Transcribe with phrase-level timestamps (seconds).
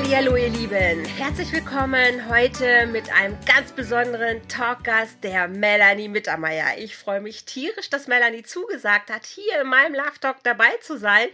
[0.00, 6.78] Hallo ihr Lieben, herzlich willkommen heute mit einem ganz besonderen Talkgast, der Melanie Mittermeier.
[6.78, 10.98] Ich freue mich tierisch, dass Melanie zugesagt hat, hier in meinem Love Talk dabei zu
[10.98, 11.28] sein.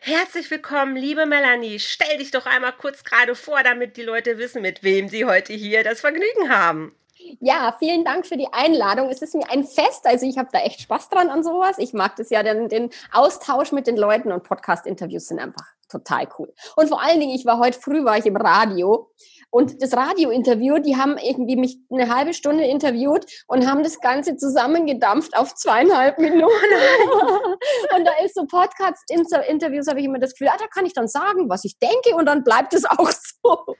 [0.00, 1.78] Herzlich willkommen, liebe Melanie.
[1.78, 5.52] Stell dich doch einmal kurz gerade vor, damit die Leute wissen, mit wem sie heute
[5.52, 6.94] hier das Vergnügen haben.
[7.40, 9.08] Ja, vielen Dank für die Einladung.
[9.08, 10.06] Es ist mir ein Fest.
[10.06, 11.78] Also ich habe da echt Spaß dran an sowas.
[11.78, 16.28] Ich mag das ja, den, den Austausch mit den Leuten und Podcast-Interviews sind einfach total
[16.38, 16.52] cool.
[16.76, 19.10] Und vor allen Dingen, ich war heute früh, war ich im Radio
[19.50, 24.36] und das Radiointerview, die haben irgendwie mich eine halbe Stunde interviewt und haben das Ganze
[24.36, 26.46] zusammengedampft auf zweieinhalb Minuten.
[27.96, 31.08] und da ist so Podcast-Interviews, habe ich immer das Gefühl, ah, da kann ich dann
[31.08, 33.76] sagen, was ich denke und dann bleibt es auch so.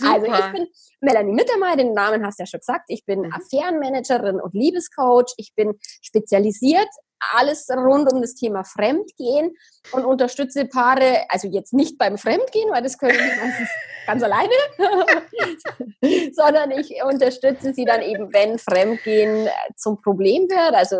[0.00, 0.12] Super.
[0.12, 0.66] Also ich bin
[1.00, 2.84] Melanie Mittermeier, den Namen hast du ja schon gesagt.
[2.88, 3.32] Ich bin mhm.
[3.32, 5.32] Affärenmanagerin und Liebescoach.
[5.38, 6.88] Ich bin spezialisiert
[7.34, 9.54] alles rund um das Thema Fremdgehen
[9.92, 13.68] und unterstütze Paare, also jetzt nicht beim Fremdgehen, weil das können die meistens
[14.06, 14.52] ganz alleine,
[16.32, 20.74] sondern ich unterstütze sie dann eben, wenn Fremdgehen zum Problem wird.
[20.74, 20.96] Also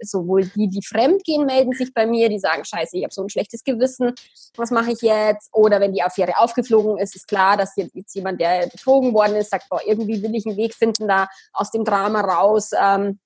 [0.00, 3.28] sowohl die, die Fremdgehen, melden sich bei mir, die sagen, scheiße, ich habe so ein
[3.28, 4.14] schlechtes Gewissen,
[4.56, 5.50] was mache ich jetzt?
[5.52, 9.50] Oder wenn die Affäre aufgeflogen ist, ist klar, dass jetzt jemand, der betrogen worden ist,
[9.50, 12.70] sagt, boah, irgendwie will ich einen Weg finden, da aus dem Drama raus.
[12.78, 13.18] Ähm,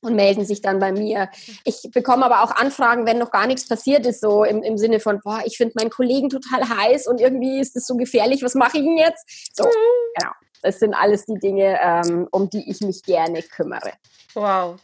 [0.00, 1.28] und melden sich dann bei mir.
[1.64, 5.00] Ich bekomme aber auch Anfragen, wenn noch gar nichts passiert ist, so im, im Sinne
[5.00, 8.54] von, boah, ich finde meinen Kollegen total heiß und irgendwie ist es so gefährlich, was
[8.54, 9.54] mache ich denn jetzt?
[9.54, 10.32] So, genau.
[10.62, 13.92] Das sind alles die Dinge, ähm, um die ich mich gerne kümmere.
[14.34, 14.80] Wow.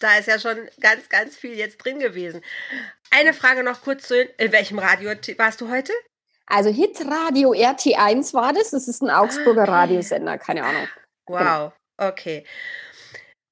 [0.00, 2.42] Da ist ja schon ganz, ganz viel jetzt drin gewesen.
[3.10, 5.92] Eine Frage noch kurz zu, in welchem Radio warst du heute?
[6.46, 8.70] Also Hitradio RT1 war das.
[8.70, 10.86] Das ist ein Augsburger ah, Radiosender, keine Ahnung.
[11.26, 11.72] Wow, genau.
[12.10, 12.44] okay.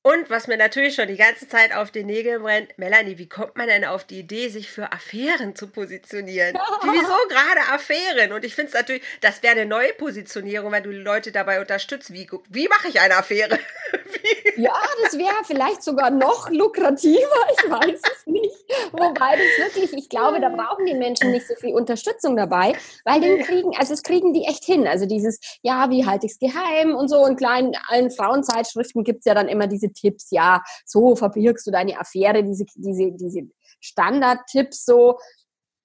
[0.06, 3.56] Und was mir natürlich schon die ganze Zeit auf den Nägeln brennt, Melanie, wie kommt
[3.56, 6.58] man denn auf die Idee, sich für Affären zu positionieren?
[6.82, 8.34] Wieso gerade Affären?
[8.34, 11.58] Und ich finde es natürlich, das wäre eine neue Positionierung, wenn du die Leute dabei
[11.58, 12.12] unterstützt.
[12.12, 13.58] Wie, wie mache ich eine Affäre?
[14.56, 18.54] ja, das wäre vielleicht sogar noch lukrativer, ich weiß es nicht.
[18.92, 22.74] Wobei das wirklich, ich glaube, da brauchen die Menschen nicht so viel Unterstützung dabei,
[23.06, 24.86] weil den kriegen, also es kriegen die echt hin.
[24.86, 27.20] Also dieses, ja, wie halte ich es geheim und so.
[27.20, 31.70] Und in allen Frauenzeitschriften gibt es ja dann immer diese Tipps, ja, so verbirgst du
[31.70, 33.42] deine Affäre, diese, diese, diese
[33.80, 35.18] Standardtipps so,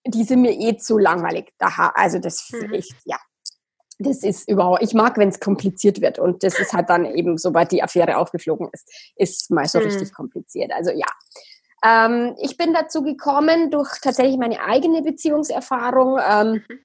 [0.06, 1.54] die sind mir eh zu langweilig.
[1.60, 2.74] Also das, mhm.
[2.74, 3.18] ich, ja,
[4.00, 7.38] das ist überhaupt, ich mag, wenn es kompliziert wird und das ist halt dann eben,
[7.38, 9.86] sobald die Affäre aufgeflogen ist, ist mal so mhm.
[9.86, 10.72] richtig kompliziert.
[10.74, 11.08] Also ja.
[11.84, 16.20] Ähm, ich bin dazu gekommen durch tatsächlich meine eigene Beziehungserfahrung.
[16.26, 16.80] Ähm, mhm.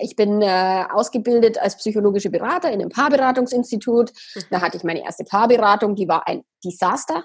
[0.00, 4.12] Ich bin äh, ausgebildet als psychologische Berater in einem Paarberatungsinstitut.
[4.34, 4.40] Mhm.
[4.50, 7.24] Da hatte ich meine erste Paarberatung, die war ein Desaster.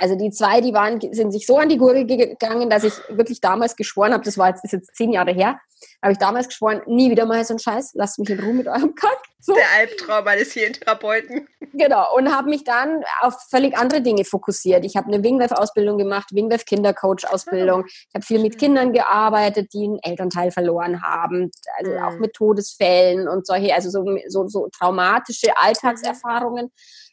[0.00, 3.40] Also die zwei, die waren, sind sich so an die Gurgel gegangen, dass ich wirklich
[3.40, 5.60] damals geschworen habe, das war jetzt, ist jetzt zehn Jahre her,
[6.02, 8.66] habe ich damals geschworen, nie wieder mal so einen Scheiß, lasst mich in Ruhe mit
[8.66, 9.18] eurem Kack.
[9.42, 9.54] So.
[9.54, 11.48] Der Albtraum eines jeden Therapeuten.
[11.72, 14.84] Genau, und habe mich dann auf völlig andere Dinge fokussiert.
[14.84, 17.84] Ich habe eine Wingwave-Ausbildung gemacht, Wingwave-Kindercoach-Ausbildung.
[17.86, 22.02] Ich habe viel mit Kindern gearbeitet, die einen Elternteil verloren haben, also mhm.
[22.02, 26.70] auch mit Todesfällen und solche, also so, so, so traumatische Alltagserfahrungen.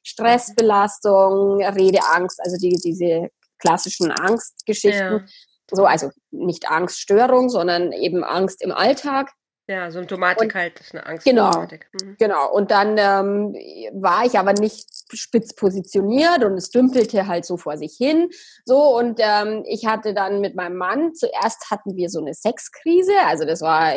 [0.07, 3.29] Stressbelastung, Redeangst, also die, diese
[3.59, 5.19] klassischen Angstgeschichten.
[5.19, 5.25] Ja.
[5.69, 9.31] So, also nicht Angststörung, sondern eben Angst im Alltag.
[9.69, 11.25] Ja, Symptomatik und, halt, ist eine Angst.
[11.25, 12.15] Genau, mhm.
[12.17, 12.49] genau.
[12.53, 13.53] Und dann ähm,
[14.01, 18.29] war ich aber nicht spitz positioniert und es dümpelte halt so vor sich hin.
[18.63, 23.11] So, und ähm, ich hatte dann mit meinem Mann, zuerst hatten wir so eine Sexkrise,
[23.25, 23.93] also das war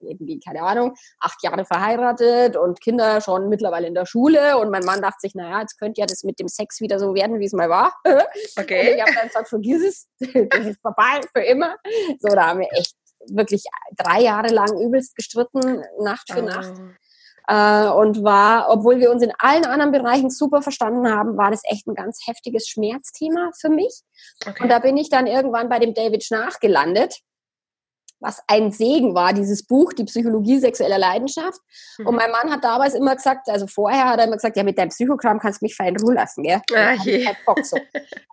[0.00, 4.84] irgendwie, keine Ahnung, acht Jahre verheiratet und Kinder schon mittlerweile in der Schule und mein
[4.84, 7.46] Mann dachte sich, naja, jetzt könnte ja das mit dem Sex wieder so werden, wie
[7.46, 7.92] es mal war.
[8.58, 8.90] Okay.
[8.90, 10.08] Und ich habe dann gesagt, vergiss es,
[10.50, 11.76] das ist vorbei, für immer.
[12.18, 12.94] So, da haben wir echt
[13.26, 13.64] wirklich
[13.96, 16.46] drei Jahre lang übelst gestritten, Nacht für oh.
[16.46, 16.74] Nacht.
[17.48, 21.62] Äh, und war, obwohl wir uns in allen anderen Bereichen super verstanden haben, war das
[21.64, 24.02] echt ein ganz heftiges Schmerzthema für mich.
[24.46, 24.62] Okay.
[24.62, 27.20] Und da bin ich dann irgendwann bei dem David Schnach gelandet
[28.20, 31.60] was ein Segen war, dieses Buch, die Psychologie sexueller Leidenschaft.
[31.98, 32.06] Mhm.
[32.06, 34.78] Und mein Mann hat damals immer gesagt, also vorher hat er immer gesagt, ja, mit
[34.78, 36.60] deinem Psychogramm kannst du mich fein Ruhe lassen, gell?
[36.74, 37.28] Ah, je.
[37.46, 37.76] Bock, so.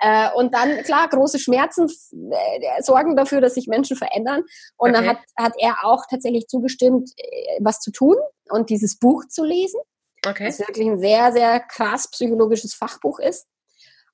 [0.01, 1.87] äh, und dann, klar, große Schmerzen
[2.31, 4.43] äh, sorgen dafür, dass sich Menschen verändern.
[4.77, 4.99] Und okay.
[4.99, 8.15] dann hat, hat er auch tatsächlich zugestimmt, äh, was zu tun
[8.49, 9.79] und dieses Buch zu lesen.
[10.27, 10.47] Okay.
[10.47, 13.45] Das wirklich ein sehr, sehr krass psychologisches Fachbuch ist.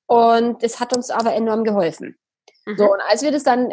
[0.06, 2.18] Und es hat uns aber enorm geholfen.
[2.64, 2.76] Mhm.
[2.76, 3.70] So, und als wir das dann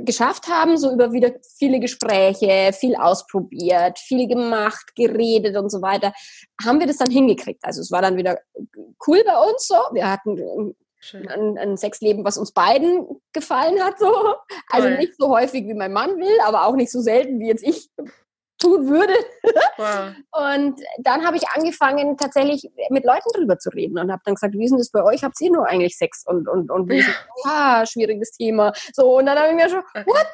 [0.00, 6.12] geschafft haben, so über wieder viele Gespräche, viel ausprobiert, viel gemacht, geredet und so weiter,
[6.64, 7.64] haben wir das dann hingekriegt.
[7.64, 8.38] Also es war dann wieder
[9.06, 9.76] cool bei uns so.
[9.92, 10.74] Wir hatten
[11.28, 13.98] ein, ein, Sexleben, was uns beiden gefallen hat.
[13.98, 14.12] So.
[14.70, 14.98] Also Toll.
[14.98, 17.90] nicht so häufig, wie mein Mann will, aber auch nicht so selten, wie jetzt ich
[18.62, 19.14] tun würde.
[19.76, 20.12] Wow.
[20.32, 24.54] Und dann habe ich angefangen, tatsächlich mit Leuten drüber zu reden und habe dann gesagt,
[24.54, 25.24] wie ist denn das bei euch?
[25.24, 26.24] Habt ihr nur eigentlich Sex?
[26.26, 27.04] Und, und, und ja.
[27.44, 28.72] ja, schwieriges Thema.
[28.92, 30.26] So, und dann habe ich mir schon, what?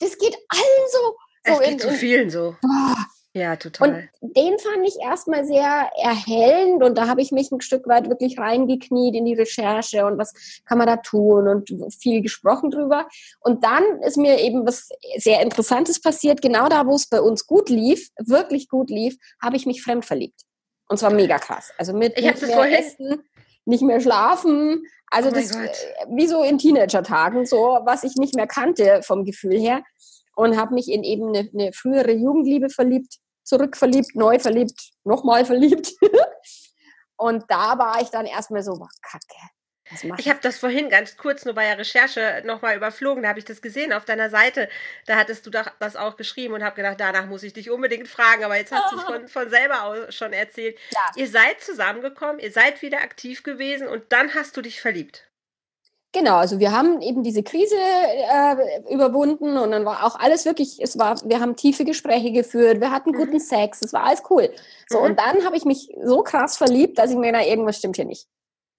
[0.00, 0.98] Das geht allen so.
[0.98, 2.56] so es geht in, zu vielen so.
[2.64, 2.94] Oh,
[3.36, 4.08] ja, total.
[4.20, 8.08] Und den fand ich erstmal sehr erhellend und da habe ich mich ein Stück weit
[8.08, 11.68] wirklich reingekniet in die Recherche und was kann man da tun und
[12.00, 13.08] viel gesprochen drüber.
[13.40, 16.42] Und dann ist mir eben was sehr Interessantes passiert.
[16.42, 20.04] Genau da, wo es bei uns gut lief, wirklich gut lief, habe ich mich fremd
[20.04, 20.42] verliebt.
[20.88, 21.72] Und zwar mega krass.
[21.76, 22.74] Also mit ich nicht mehr vorhin...
[22.74, 23.22] Essen,
[23.64, 24.84] nicht mehr schlafen.
[25.10, 25.70] Also oh das Gott.
[26.10, 29.82] wie so in Teenager-Tagen, so was ich nicht mehr kannte vom Gefühl her
[30.34, 35.92] und habe mich in eben eine, eine, frühere Jugendliebe verliebt zurückverliebt, neu verliebt, nochmal verliebt.
[37.16, 39.36] und da war ich dann erstmal so, boah, kacke.
[40.16, 43.22] Ich habe das vorhin ganz kurz nur bei der Recherche nochmal überflogen.
[43.22, 44.70] Da habe ich das gesehen auf deiner Seite.
[45.04, 48.44] Da hattest du das auch geschrieben und habe gedacht, danach muss ich dich unbedingt fragen.
[48.44, 50.78] Aber jetzt hast du es von, von selber schon erzählt.
[50.90, 51.00] Ja.
[51.16, 55.28] Ihr seid zusammengekommen, ihr seid wieder aktiv gewesen und dann hast du dich verliebt.
[56.14, 60.78] Genau, also wir haben eben diese Krise äh, überwunden und dann war auch alles wirklich,
[60.80, 63.40] es war, wir haben tiefe Gespräche geführt, wir hatten guten mhm.
[63.40, 64.48] Sex, es war alles cool.
[64.88, 65.06] So, mhm.
[65.06, 68.04] und dann habe ich mich so krass verliebt, dass ich mir, na, irgendwas stimmt hier
[68.04, 68.28] nicht.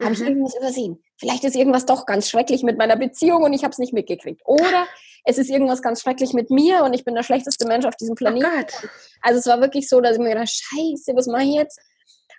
[0.02, 0.28] Habe ich mhm.
[0.28, 1.04] irgendwas übersehen?
[1.18, 4.42] Vielleicht ist irgendwas doch ganz schrecklich mit meiner Beziehung und ich habe es nicht mitgekriegt.
[4.46, 4.88] Oder
[5.26, 8.14] es ist irgendwas ganz schrecklich mit mir und ich bin der schlechteste Mensch auf diesem
[8.14, 8.48] oh Planeten.
[8.48, 8.88] Oh
[9.22, 11.82] also es war wirklich so, dass ich mir gedacht scheiße, was mache ich jetzt?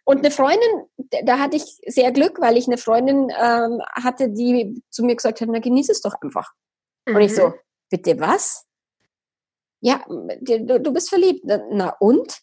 [0.08, 0.84] Und eine Freundin,
[1.24, 5.40] da hatte ich sehr Glück, weil ich eine Freundin ähm, hatte, die zu mir gesagt
[5.40, 6.52] hat, na genieß es doch einfach.
[7.08, 7.16] Mhm.
[7.16, 7.54] Und ich so, mhm.
[7.90, 8.66] bitte was?
[9.80, 11.44] Ja, du, du bist verliebt.
[11.44, 12.38] Na und?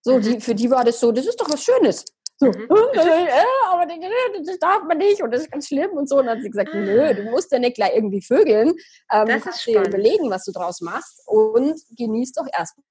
[0.00, 0.22] So, mhm.
[0.22, 2.06] die, für die war das so, das ist doch was Schönes.
[2.38, 2.66] So, mhm.
[2.94, 6.16] äh, aber das darf man nicht und das ist ganz schlimm und so.
[6.16, 7.12] Und dann hat sie gesagt, nö, ah.
[7.12, 8.72] du musst ja nicht gleich irgendwie vögeln.
[9.12, 12.86] Ähm, das ist dir überlegen, was du draus machst und genieß doch erstmal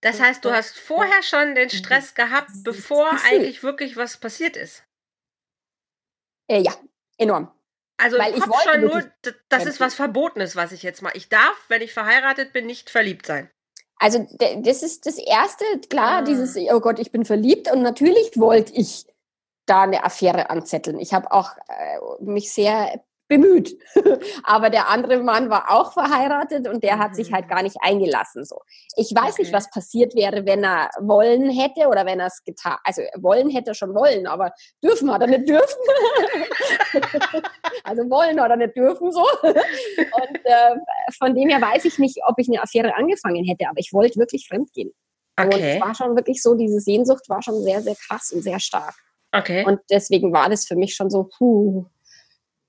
[0.00, 4.84] das heißt, du hast vorher schon den Stress gehabt, bevor eigentlich wirklich was passiert ist.
[6.48, 6.72] Äh, ja,
[7.16, 7.52] enorm.
[7.96, 11.10] Also Weil ich wollte schon nur, das ist was Verbotenes, was ich jetzt mal.
[11.14, 13.50] Ich darf, wenn ich verheiratet bin, nicht verliebt sein.
[13.96, 16.22] Also das ist das Erste, klar, ah.
[16.22, 19.06] dieses, oh Gott, ich bin verliebt und natürlich wollte ich
[19.66, 21.00] da eine Affäre anzetteln.
[21.00, 23.78] Ich habe auch äh, mich sehr bemüht.
[24.42, 27.50] Aber der andere Mann war auch verheiratet und der hat sich halt mhm.
[27.50, 28.44] gar nicht eingelassen.
[28.44, 28.60] So,
[28.96, 29.42] ich weiß okay.
[29.42, 32.78] nicht, was passiert wäre, wenn er wollen hätte oder wenn er es getan.
[32.84, 34.52] Also wollen hätte er schon wollen, aber
[34.82, 35.80] dürfen hat er nicht dürfen.
[37.84, 39.24] also wollen oder nicht dürfen so.
[39.42, 40.76] Und äh,
[41.18, 44.18] von dem her weiß ich nicht, ob ich eine Affäre angefangen hätte, aber ich wollte
[44.18, 44.92] wirklich fremdgehen.
[45.38, 45.54] Okay.
[45.54, 48.58] Und es war schon wirklich so, diese Sehnsucht war schon sehr, sehr krass und sehr
[48.58, 48.94] stark.
[49.32, 49.64] Okay.
[49.64, 51.84] Und deswegen war das für mich schon so, puh,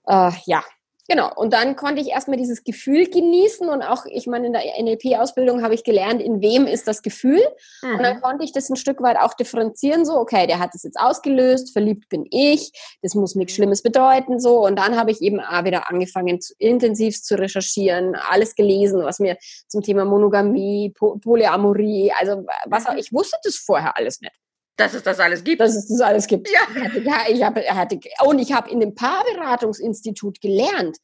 [0.09, 0.63] äh, ja,
[1.09, 4.61] Genau, und dann konnte ich erstmal dieses Gefühl genießen und auch, ich meine, in der
[4.79, 7.41] NLP-Ausbildung habe ich gelernt, in wem ist das Gefühl.
[7.81, 7.95] Mhm.
[7.95, 8.21] Und dann mhm.
[8.21, 11.73] konnte ich das ein Stück weit auch differenzieren, so, okay, der hat es jetzt ausgelöst,
[11.73, 12.71] verliebt bin ich,
[13.01, 14.63] das muss nichts Schlimmes bedeuten, so.
[14.63, 19.17] Und dann habe ich eben auch wieder angefangen, zu, intensiv zu recherchieren, alles gelesen, was
[19.17, 19.35] mir
[19.67, 22.99] zum Thema Monogamie, Polyamorie, also was auch, mhm.
[22.99, 24.35] ich wusste das vorher alles nicht.
[24.80, 25.59] Dass es das alles gibt.
[25.59, 26.50] Dass es das alles gibt.
[26.50, 26.62] Ja,
[27.04, 30.98] ja ich habe, hatte, und ich habe in dem Paarberatungsinstitut gelernt.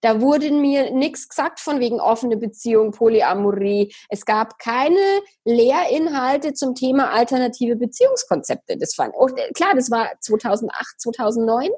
[0.00, 3.92] Da wurde mir nichts gesagt von wegen offene Beziehung, Polyamorie.
[4.08, 5.00] Es gab keine
[5.44, 8.76] Lehrinhalte zum Thema alternative Beziehungskonzepte.
[8.76, 11.70] Das war, oh, klar, das war 2008, 2009.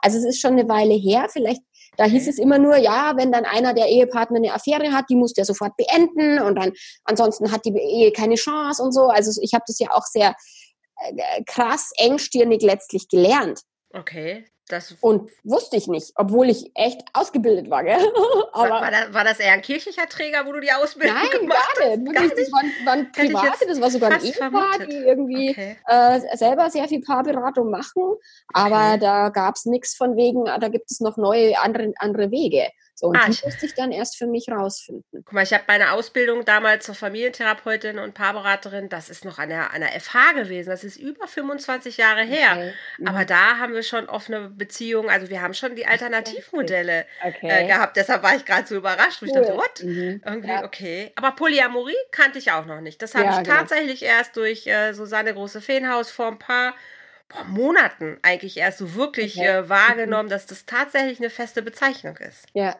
[0.00, 1.28] Also es ist schon eine Weile her.
[1.30, 1.62] Vielleicht,
[1.96, 5.16] da hieß es immer nur, ja, wenn dann einer der Ehepartner eine Affäre hat, die
[5.16, 6.72] muss der sofort beenden und dann
[7.04, 9.06] ansonsten hat die Ehe keine Chance und so.
[9.06, 10.34] Also ich habe das ja auch sehr
[11.46, 13.60] krass engstirnig letztlich gelernt.
[13.92, 14.44] Okay.
[14.70, 17.82] Das und wusste ich nicht, obwohl ich echt ausgebildet war.
[17.82, 17.98] Gell?
[18.52, 21.40] Aber war, war, das, war, das, eher ein kirchlicher Träger, wo du die Ausbildung Nein,
[21.40, 22.06] gemacht gar nicht.
[22.06, 22.38] Wirklich, gar nicht.
[22.38, 25.76] Das waren, waren Private, das war sogar ein Ehepaar, die irgendwie okay.
[25.86, 28.14] äh, selber sehr viel Paarberatung machen.
[28.54, 29.00] Aber okay.
[29.00, 32.68] da gab es nichts von wegen, ah, da gibt es noch neue, andere, andere Wege.
[33.00, 35.04] So, und ah, die musste ich dann erst für mich rausfinden.
[35.10, 39.48] Guck mal, ich habe meine Ausbildung damals zur Familientherapeutin und Paarberaterin, das ist noch an
[39.48, 42.50] der, an der FH gewesen, das ist über 25 Jahre her.
[42.52, 42.72] Okay.
[42.98, 43.08] Mhm.
[43.08, 47.48] Aber da haben wir schon offene Beziehungen, also wir haben schon die Alternativmodelle okay.
[47.48, 47.96] äh, gehabt.
[47.96, 49.30] Deshalb war ich gerade so überrascht, wo cool.
[49.30, 49.82] ich dachte, what?
[49.82, 50.20] Mhm.
[50.22, 50.64] Irgendwie, ja.
[50.64, 51.12] okay.
[51.16, 53.00] Aber Polyamorie kannte ich auch noch nicht.
[53.00, 53.56] Das habe ja, ich genau.
[53.56, 56.74] tatsächlich erst durch äh, Susanne Große-Feenhaus vor ein paar
[57.30, 59.46] boah, Monaten eigentlich erst so wirklich okay.
[59.46, 60.32] äh, wahrgenommen, mhm.
[60.32, 62.44] dass das tatsächlich eine feste Bezeichnung ist.
[62.52, 62.76] Ja,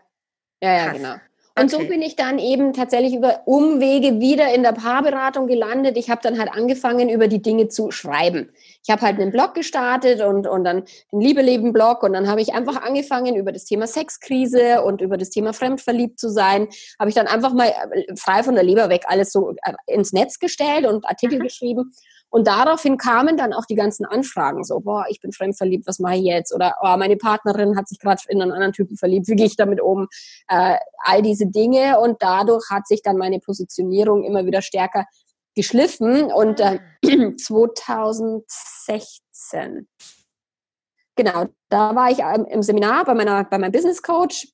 [0.61, 1.15] Ja, ja, genau.
[1.59, 1.83] Und okay.
[1.83, 5.99] so bin ich dann eben tatsächlich über Umwege wieder in der Paarberatung gelandet.
[5.99, 8.51] Ich habe dann halt angefangen, über die Dinge zu schreiben.
[8.83, 12.55] Ich habe halt einen Blog gestartet und, und dann den Liebeleben-Blog und dann habe ich
[12.55, 17.17] einfach angefangen, über das Thema Sexkrise und über das Thema fremdverliebt zu sein, habe ich
[17.17, 20.87] dann einfach mal äh, frei von der Leber weg alles so äh, ins Netz gestellt
[20.87, 21.43] und Artikel mhm.
[21.43, 21.93] geschrieben.
[22.31, 26.15] Und daraufhin kamen dann auch die ganzen Anfragen, so, boah, ich bin fremdverliebt, was mache
[26.15, 26.55] ich jetzt?
[26.55, 29.57] Oder, oh, meine Partnerin hat sich gerade in einen anderen Typen verliebt, wie gehe ich
[29.57, 30.07] damit um?
[30.49, 31.99] Äh, all diese Dinge.
[31.99, 35.07] Und dadurch hat sich dann meine Positionierung immer wieder stärker
[35.57, 36.31] geschliffen.
[36.33, 36.79] Und äh,
[37.37, 39.89] 2016,
[41.17, 42.21] genau, da war ich
[42.53, 44.47] im Seminar bei meiner, bei meinem Business Coach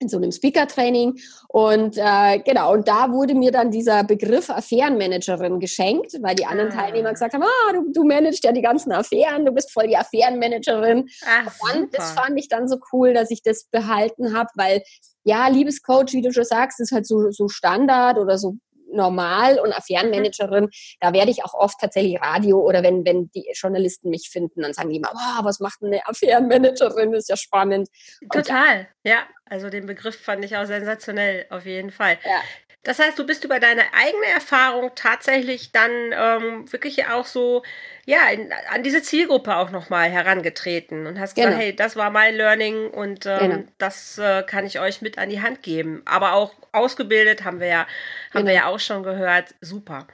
[0.00, 1.18] in so einem Speaker-Training.
[1.48, 6.70] Und äh, genau, und da wurde mir dann dieser Begriff Affärenmanagerin geschenkt, weil die anderen
[6.72, 6.74] ah.
[6.74, 9.96] Teilnehmer gesagt haben, ah, du, du managst ja die ganzen Affären, du bist voll die
[9.96, 11.08] Affärenmanagerin.
[11.26, 14.82] Ach, und das fand ich dann so cool, dass ich das behalten habe, weil
[15.24, 18.56] ja, Liebescoach, wie du schon sagst, ist halt so, so Standard oder so
[18.92, 20.70] normal und Affärenmanagerin, mhm.
[21.00, 24.72] da werde ich auch oft tatsächlich Radio oder wenn, wenn die Journalisten mich finden, dann
[24.72, 27.88] sagen die immer, wow, was macht eine Affärenmanagerin, ist ja spannend.
[28.32, 29.18] Total, ja.
[29.46, 32.18] Also den Begriff fand ich auch sensationell, auf jeden Fall.
[32.24, 32.40] Ja.
[32.84, 37.62] Das heißt, du bist über deine eigene Erfahrung tatsächlich dann ähm, wirklich auch so,
[38.06, 41.48] ja, in, an diese Zielgruppe auch nochmal herangetreten und hast genau.
[41.48, 43.64] gesagt, hey, das war mein Learning und ähm, genau.
[43.78, 46.02] das äh, kann ich euch mit an die Hand geben.
[46.04, 47.88] Aber auch ausgebildet haben wir ja, haben
[48.32, 48.46] genau.
[48.46, 49.54] wir ja auch schon gehört.
[49.60, 50.06] Super.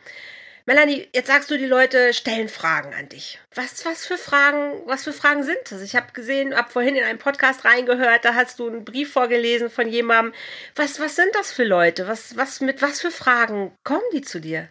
[0.67, 3.39] Melanie, jetzt sagst du, die Leute stellen Fragen an dich.
[3.55, 5.83] Was, was für Fragen, was für Fragen sind das?
[5.83, 9.69] Ich habe gesehen, habe vorhin in einen Podcast reingehört, da hast du einen Brief vorgelesen
[9.69, 10.33] von jemandem.
[10.75, 12.09] Was, was sind das für Leute?
[12.09, 14.71] Was, was, mit was für Fragen kommen die zu dir?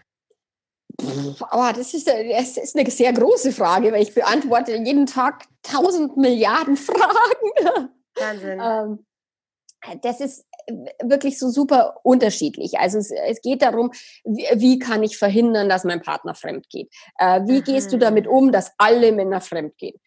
[1.00, 6.18] Oh, das ist, das ist eine sehr große Frage, weil ich beantworte jeden Tag tausend
[6.18, 7.90] Milliarden Fragen.
[8.16, 8.60] Wahnsinn.
[8.60, 9.06] Ähm,
[10.02, 10.46] das ist
[11.04, 12.80] wirklich so super unterschiedlich.
[12.80, 13.92] Also es, es geht darum,
[14.24, 16.90] wie, wie, kann ich verhindern, dass mein Partner fremd geht?
[17.18, 17.64] Äh, wie mhm.
[17.64, 20.00] gehst du damit um, dass alle Männer fremd gehen?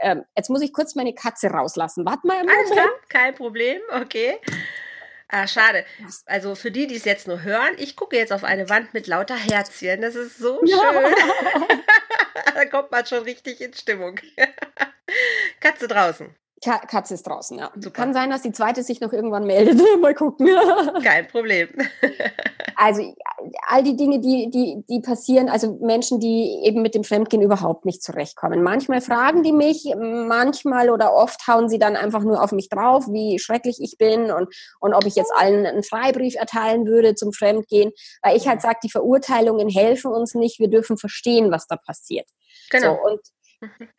[0.00, 2.04] Ähm, jetzt muss ich kurz meine Katze rauslassen.
[2.04, 2.38] Warte mal.
[2.38, 4.38] Alles klar, kein Problem, okay.
[5.28, 5.84] Ah, schade.
[6.24, 9.06] Also für die, die es jetzt nur hören, ich gucke jetzt auf eine Wand mit
[9.06, 10.00] lauter Herzchen.
[10.00, 10.68] Das ist so schön.
[10.68, 11.12] Ja.
[12.54, 14.18] da kommt man schon richtig in Stimmung.
[15.60, 16.34] Katze draußen.
[16.60, 17.70] Katze ist draußen, ja.
[17.74, 17.90] Super.
[17.90, 19.80] Kann sein, dass die zweite sich noch irgendwann meldet.
[20.00, 20.48] Mal gucken.
[21.04, 21.68] Kein Problem.
[22.76, 23.14] also
[23.68, 27.84] all die Dinge, die, die, die passieren, also Menschen, die eben mit dem Fremdgehen überhaupt
[27.84, 28.62] nicht zurechtkommen.
[28.62, 33.06] Manchmal fragen die mich, manchmal oder oft hauen sie dann einfach nur auf mich drauf,
[33.08, 37.32] wie schrecklich ich bin und, und ob ich jetzt allen einen Freibrief erteilen würde zum
[37.32, 37.92] Fremdgehen.
[38.22, 42.28] Weil ich halt sage, die Verurteilungen helfen uns nicht, wir dürfen verstehen, was da passiert.
[42.70, 42.94] Genau.
[42.94, 43.20] So, und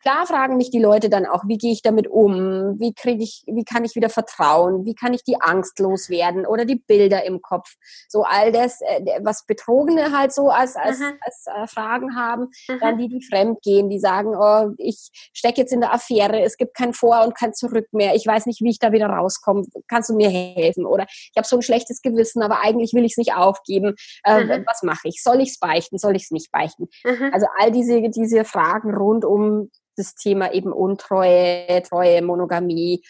[0.00, 2.78] Klar fragen mich die Leute dann auch, wie gehe ich damit um?
[2.78, 4.86] Wie kriege ich, wie kann ich wieder vertrauen?
[4.86, 7.74] Wie kann ich die Angst loswerden oder die Bilder im Kopf?
[8.08, 11.12] So all das, äh, was Betrogene halt so als, als, mhm.
[11.20, 12.48] als äh, Fragen haben.
[12.68, 12.78] Mhm.
[12.80, 16.56] Dann die, die fremd gehen, die sagen, oh, ich stecke jetzt in der Affäre, es
[16.56, 18.14] gibt kein Vor und kein Zurück mehr.
[18.14, 19.66] Ich weiß nicht, wie ich da wieder rauskomme.
[19.88, 20.86] Kannst du mir helfen?
[20.86, 23.94] Oder ich habe so ein schlechtes Gewissen, aber eigentlich will ich es nicht aufgeben.
[24.24, 24.64] Äh, mhm.
[24.66, 25.22] Was mache ich?
[25.22, 25.98] Soll ich es beichten?
[25.98, 26.88] Soll ich es nicht beichten?
[27.04, 27.30] Mhm.
[27.32, 29.49] Also all diese, diese Fragen rund um
[29.96, 33.02] das Thema eben Untreue, Treue, Monogamie,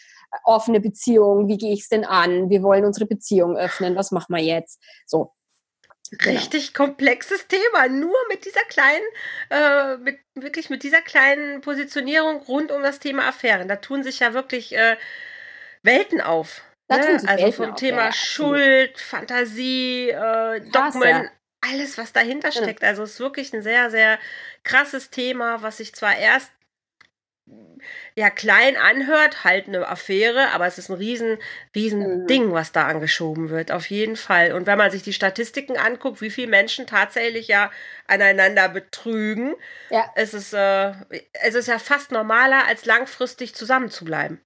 [0.43, 2.49] offene Beziehung, wie gehe ich es denn an?
[2.49, 4.81] Wir wollen unsere Beziehung öffnen, was machen wir jetzt?
[5.05, 5.33] So.
[6.11, 6.37] Genau.
[6.37, 9.05] Richtig komplexes Thema, nur mit dieser kleinen,
[9.49, 13.69] äh, mit, wirklich mit dieser kleinen Positionierung rund um das Thema Affären.
[13.69, 14.97] Da tun sich ja wirklich äh,
[15.83, 16.63] Welten auf.
[16.89, 16.97] Ne?
[16.97, 21.29] Also Welten vom auf, Thema ja, Schuld, Fantasie, äh, Dogmen,
[21.61, 22.63] alles, was dahinter genau.
[22.63, 22.83] steckt.
[22.83, 24.19] Also es ist wirklich ein sehr, sehr
[24.63, 26.51] krasses Thema, was sich zwar erst
[28.15, 31.37] ja klein anhört, halt eine Affäre, aber es ist ein riesen,
[31.75, 32.27] riesen mhm.
[32.27, 34.53] Ding, was da angeschoben wird, auf jeden Fall.
[34.53, 37.71] Und wenn man sich die Statistiken anguckt, wie viele Menschen tatsächlich ja
[38.07, 39.55] aneinander betrügen,
[39.89, 40.11] ja.
[40.15, 40.93] es ist, äh,
[41.33, 44.41] es ist ja fast normaler, als langfristig zusammenzubleiben.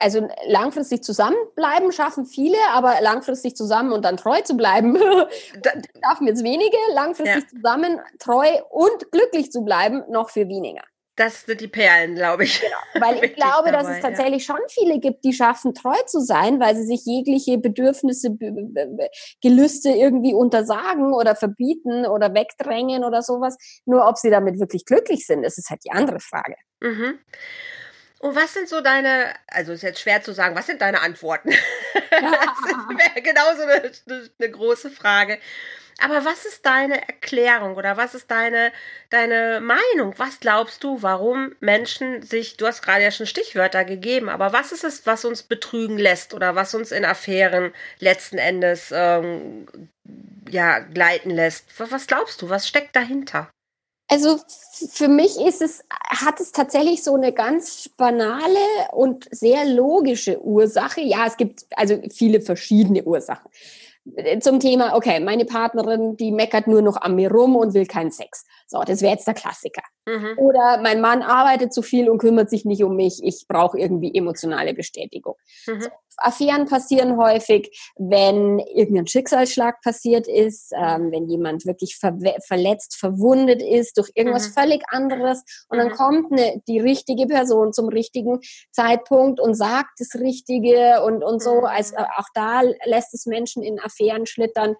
[0.00, 4.96] Also langfristig zusammenbleiben schaffen viele, aber langfristig zusammen und dann treu zu bleiben,
[6.04, 6.76] schaffen jetzt wenige.
[6.94, 7.48] Langfristig ja.
[7.48, 10.82] zusammen, treu und glücklich zu bleiben, noch für weniger.
[11.16, 12.60] Das sind die Perlen, glaube ich.
[12.60, 14.54] Genau, weil ich glaube, dabei, dass es tatsächlich ja.
[14.54, 18.36] schon viele gibt, die schaffen, treu zu sein, weil sie sich jegliche Bedürfnisse,
[19.42, 23.56] Gelüste irgendwie untersagen oder verbieten oder wegdrängen oder sowas.
[23.86, 26.56] Nur ob sie damit wirklich glücklich sind, das ist halt die andere Frage.
[26.80, 27.18] Mhm.
[28.26, 31.50] Und was sind so deine, also ist jetzt schwer zu sagen, was sind deine Antworten?
[32.10, 32.20] Das
[32.98, 33.92] wäre genauso eine,
[34.38, 35.38] eine, große Frage.
[36.02, 38.72] Aber was ist deine Erklärung oder was ist deine,
[39.10, 40.14] deine Meinung?
[40.16, 44.72] Was glaubst du, warum Menschen sich, du hast gerade ja schon Stichwörter gegeben, aber was
[44.72, 49.66] ist es, was uns betrügen lässt oder was uns in Affären letzten Endes ähm,
[50.48, 51.66] ja, gleiten lässt?
[51.78, 53.50] Was glaubst du, was steckt dahinter?
[54.08, 54.38] Also
[54.92, 58.58] für mich ist es, hat es tatsächlich so eine ganz banale
[58.92, 61.00] und sehr logische Ursache.
[61.00, 63.50] Ja, es gibt also viele verschiedene Ursachen
[64.40, 68.12] zum Thema, okay, meine Partnerin, die meckert nur noch an mir rum und will keinen
[68.12, 68.44] Sex.
[68.68, 69.82] So, das wäre jetzt der Klassiker.
[70.06, 70.38] Mhm.
[70.38, 73.20] Oder mein Mann arbeitet zu viel und kümmert sich nicht um mich.
[73.22, 75.34] Ich brauche irgendwie emotionale Bestätigung.
[75.66, 75.80] Mhm.
[75.80, 82.96] So, Affären passieren häufig, wenn irgendein Schicksalsschlag passiert ist, ähm, wenn jemand wirklich ver verletzt,
[82.96, 84.52] verwundet ist durch irgendwas mhm.
[84.52, 85.92] völlig anderes und dann mhm.
[85.92, 88.40] kommt eine, die richtige Person zum richtigen
[88.72, 91.60] Zeitpunkt und sagt das Richtige und, und so.
[91.60, 94.74] Also auch da lässt es Menschen in Affären schlittern.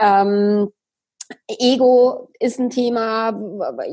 [0.00, 0.70] Ähm,
[1.48, 3.38] Ego ist ein Thema,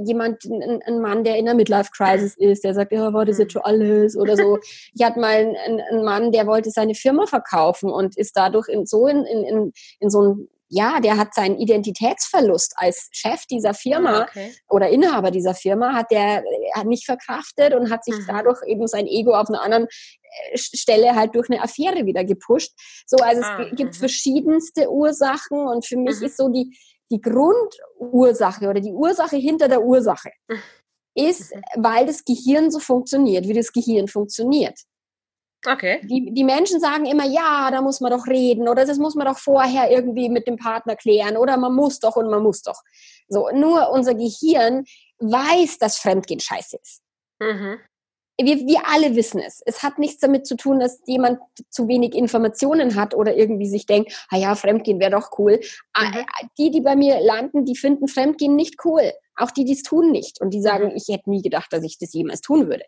[0.04, 3.54] jemand, ein, ein, Mann, der in der Midlife-Crisis ist, der sagt, ja, war das jetzt
[3.54, 4.60] schon alles oder so.
[4.94, 8.86] Ich hatte mal einen, einen Mann, der wollte seine Firma verkaufen und ist dadurch in,
[8.86, 14.20] so in, in, in so ein ja, der hat seinen Identitätsverlust als Chef dieser Firma
[14.20, 14.54] ah, okay.
[14.70, 16.44] oder Inhaber dieser Firma hat der
[16.76, 18.26] hat nicht verkraftet und hat sich mhm.
[18.28, 22.72] dadurch eben sein Ego auf einer anderen äh, Stelle halt durch eine Affäre wieder gepusht.
[23.08, 24.00] So, also ah, es gibt mhm.
[24.00, 26.26] verschiedenste Ursachen und für mich mhm.
[26.28, 26.78] ist so die
[27.12, 30.32] die Grundursache oder die Ursache hinter der Ursache
[31.16, 34.80] ist, weil das Gehirn so funktioniert, wie das Gehirn funktioniert.
[35.66, 36.00] Okay.
[36.04, 39.28] Die, die Menschen sagen immer, ja, da muss man doch reden oder das muss man
[39.28, 42.82] doch vorher irgendwie mit dem Partner klären oder man muss doch und man muss doch.
[43.28, 44.86] So, nur unser Gehirn
[45.18, 47.02] weiß, dass Fremdgehen scheiße ist.
[47.40, 47.80] Mhm
[48.46, 49.62] wir, wir alle wissen es.
[49.66, 53.86] Es hat nichts damit zu tun, dass jemand zu wenig Informationen hat oder irgendwie sich
[53.86, 55.60] denkt, ah ja, Fremdgehen wäre doch cool.
[55.94, 56.26] Ah, mhm.
[56.58, 59.12] Die, die bei mir landen, die finden Fremdgehen nicht cool.
[59.36, 60.42] Auch die, die es tun nicht.
[60.42, 60.96] Und die sagen, mhm.
[60.96, 62.86] ich hätte nie gedacht, dass ich das jemals tun würde.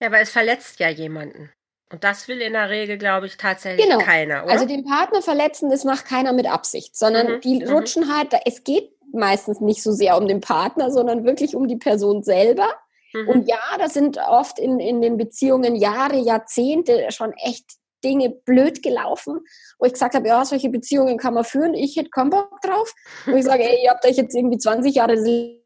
[0.00, 1.50] Ja, aber es verletzt ja jemanden.
[1.92, 3.98] Und das will in der Regel, glaube ich, tatsächlich genau.
[3.98, 4.52] keiner, oder?
[4.52, 7.40] Also den Partner verletzen, das macht keiner mit Absicht, sondern mhm.
[7.42, 7.70] die mhm.
[7.70, 11.76] rutschen halt, es geht meistens nicht so sehr um den Partner, sondern wirklich um die
[11.76, 12.66] Person selber.
[13.12, 13.28] Mhm.
[13.28, 18.82] Und ja, da sind oft in, in den Beziehungen Jahre, Jahrzehnte schon echt Dinge blöd
[18.82, 19.40] gelaufen,
[19.78, 22.92] wo ich gesagt habe, ja, solche Beziehungen kann man führen, ich hätte keinen Bock drauf.
[23.26, 25.62] Wo ich sage, ey, ihr habt euch jetzt irgendwie 20 Jahre das Leben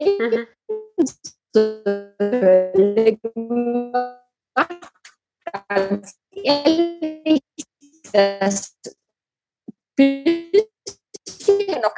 [0.00, 0.46] mhm.
[5.68, 7.40] Ganz ehrlich,
[8.12, 8.76] das
[9.96, 11.94] bisschen noch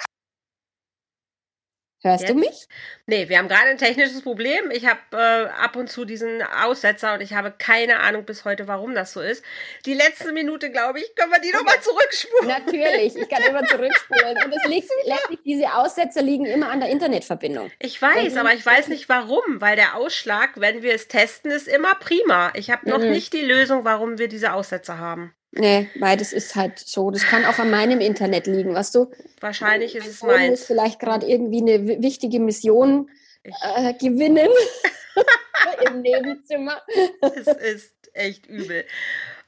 [2.02, 2.30] Hörst Jetzt?
[2.30, 2.66] du mich?
[3.04, 4.70] Nee, wir haben gerade ein technisches Problem.
[4.70, 8.66] Ich habe äh, ab und zu diesen Aussetzer und ich habe keine Ahnung bis heute,
[8.68, 9.44] warum das so ist.
[9.84, 12.48] Die letzte Minute, glaube ich, können wir die nochmal zurückspulen.
[12.48, 14.38] Natürlich, ich kann immer zurückspulen.
[14.42, 17.70] Und es liegt, letztlich, diese Aussetzer liegen immer an der Internetverbindung.
[17.78, 21.68] Ich weiß, aber ich weiß nicht warum, weil der Ausschlag, wenn wir es testen, ist
[21.68, 22.50] immer prima.
[22.54, 23.10] Ich habe noch mhm.
[23.10, 25.34] nicht die Lösung, warum wir diese Aussetzer haben.
[25.52, 27.10] Nee, weil das ist halt so.
[27.10, 29.10] Das kann auch an meinem Internet liegen, weißt du?
[29.40, 30.50] Wahrscheinlich ist es meins.
[30.50, 33.10] muss vielleicht gerade irgendwie eine wichtige Mission
[33.42, 34.48] äh, gewinnen
[35.86, 36.80] im Nebenzimmer.
[37.20, 38.84] Es ist echt übel.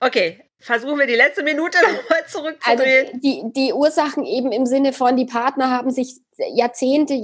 [0.00, 3.06] Okay, versuchen wir die letzte Minute nochmal zurückzudrehen.
[3.06, 7.14] Also die, die Ursachen eben im Sinne von, die Partner haben sich Jahrzehnte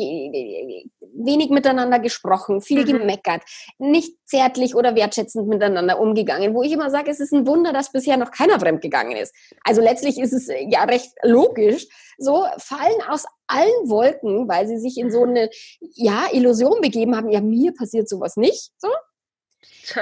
[1.24, 2.98] wenig miteinander gesprochen, viel mhm.
[2.98, 3.42] gemeckert,
[3.78, 7.92] nicht zärtlich oder wertschätzend miteinander umgegangen, wo ich immer sage, es ist ein Wunder, dass
[7.92, 9.34] bisher noch keiner fremdgegangen ist.
[9.64, 11.86] Also letztlich ist es ja recht logisch,
[12.18, 15.50] so fallen aus allen Wolken, weil sie sich in so eine
[15.80, 18.88] ja, Illusion begeben haben, ja, mir passiert sowas nicht, so.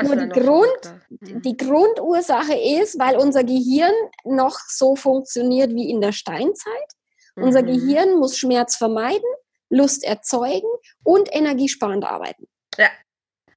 [0.02, 1.42] Nur die, Grund, mhm.
[1.42, 3.92] die Grundursache ist, weil unser Gehirn
[4.24, 6.88] noch so funktioniert wie in der Steinzeit.
[7.36, 7.44] Mhm.
[7.44, 9.22] Unser Gehirn muss Schmerz vermeiden,
[9.68, 10.68] Lust erzeugen
[11.02, 12.46] und energiesparend arbeiten.
[12.78, 12.90] Ja.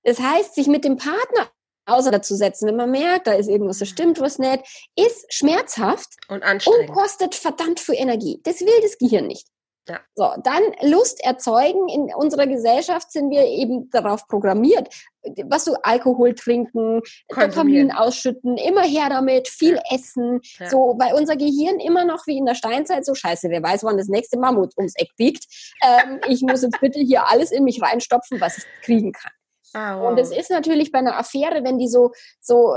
[0.03, 1.51] Das heißt, sich mit dem Partner
[1.85, 4.63] auseinanderzusetzen, wenn man merkt, da ist irgendwas, da stimmt was nicht,
[4.95, 8.39] ist schmerzhaft und anstrengend und kostet verdammt viel Energie.
[8.43, 9.47] Das will das Gehirn nicht.
[9.89, 9.99] Ja.
[10.15, 11.89] So, dann Lust erzeugen.
[11.89, 14.87] In unserer Gesellschaft sind wir eben darauf programmiert.
[15.45, 19.81] Was so Alkohol trinken, Dopamin ausschütten, immer her damit, viel ja.
[19.95, 20.39] essen.
[20.59, 20.69] Ja.
[20.69, 23.97] So, weil unser Gehirn immer noch wie in der Steinzeit so scheiße, wer weiß, wann
[23.97, 25.45] das nächste Mammut ums Eck biegt.
[25.83, 29.31] Ähm, ich muss jetzt bitte hier alles in mich reinstopfen, was ich kriegen kann.
[29.73, 30.09] Ah, wow.
[30.09, 32.75] Und es ist natürlich bei einer Affäre, wenn die so, so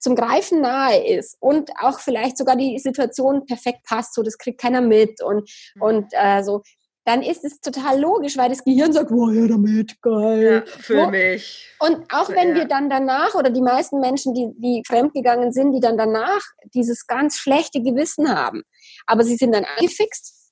[0.00, 4.60] zum Greifen nahe ist und auch vielleicht sogar die Situation perfekt passt, so das kriegt
[4.60, 5.82] keiner mit und, mhm.
[5.82, 6.62] und äh, so,
[7.04, 10.64] dann ist es total logisch, weil das Gehirn sagt, oh ja, damit, geil.
[10.66, 11.10] Ja, für so.
[11.10, 11.68] mich.
[11.80, 12.54] Und auch wenn ja.
[12.54, 16.42] wir dann danach, oder die meisten Menschen, die, die fremdgegangen sind, die dann danach
[16.74, 18.62] dieses ganz schlechte Gewissen haben,
[19.06, 20.42] aber sie sind dann angefixt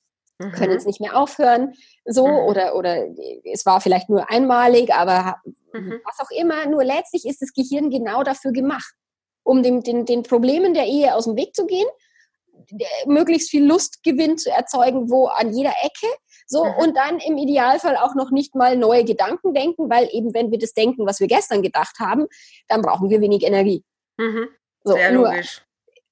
[0.41, 0.51] mhm.
[0.51, 1.73] können es nicht mehr aufhören,
[2.05, 2.33] so mhm.
[2.33, 3.05] oder oder
[3.51, 5.37] es war vielleicht nur einmalig, aber
[5.73, 5.99] mhm.
[6.05, 6.65] was auch immer.
[6.67, 8.93] Nur letztlich ist das Gehirn genau dafür gemacht,
[9.51, 11.87] um den, den, den Problemen der Ehe aus dem Weg zu gehen,
[13.05, 16.07] möglichst viel Lustgewinn zu erzeugen, wo an jeder Ecke.
[16.47, 16.71] So, mhm.
[16.77, 20.57] und dann im Idealfall auch noch nicht mal neue Gedanken denken, weil eben, wenn wir
[20.57, 22.27] das denken, was wir gestern gedacht haben,
[22.69, 23.83] dann brauchen wir wenig Energie.
[24.17, 24.47] Mhm.
[24.85, 25.61] So, Sehr logisch.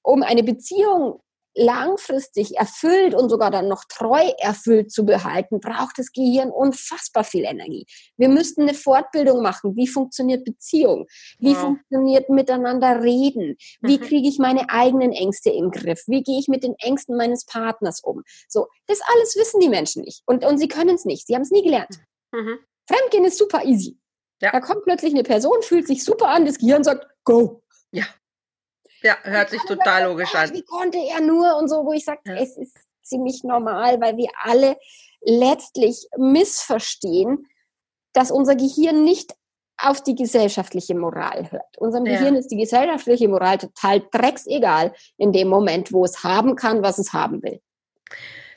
[0.02, 1.20] um eine Beziehung
[1.60, 7.44] langfristig erfüllt und sogar dann noch treu erfüllt zu behalten, braucht das Gehirn unfassbar viel
[7.44, 7.86] Energie.
[8.16, 9.76] Wir müssten eine Fortbildung machen.
[9.76, 11.06] Wie funktioniert Beziehung?
[11.38, 11.60] Wie wow.
[11.60, 13.56] funktioniert miteinander reden?
[13.82, 14.02] Wie mhm.
[14.02, 16.02] kriege ich meine eigenen Ängste im Griff?
[16.06, 18.22] Wie gehe ich mit den Ängsten meines Partners um?
[18.48, 20.22] So, das alles wissen die Menschen nicht.
[20.24, 21.26] Und, und sie können es nicht.
[21.26, 22.00] Sie haben es nie gelernt.
[22.32, 22.58] Mhm.
[22.88, 23.98] Fremdgehen ist super easy.
[24.40, 24.52] Ja.
[24.52, 27.62] Da kommt plötzlich eine Person, fühlt sich super an, das Gehirn sagt, go.
[27.92, 28.04] Ja.
[29.02, 30.52] Ja, hört sich total logisch an.
[30.52, 32.34] Wie konnte er nur und so, wo ich sage, ja.
[32.34, 34.76] es ist ziemlich normal, weil wir alle
[35.22, 37.46] letztlich missverstehen,
[38.12, 39.34] dass unser Gehirn nicht
[39.78, 41.78] auf die gesellschaftliche Moral hört.
[41.78, 42.18] Unserem ja.
[42.18, 46.98] Gehirn ist die gesellschaftliche Moral total drecksegal in dem Moment, wo es haben kann, was
[46.98, 47.60] es haben will.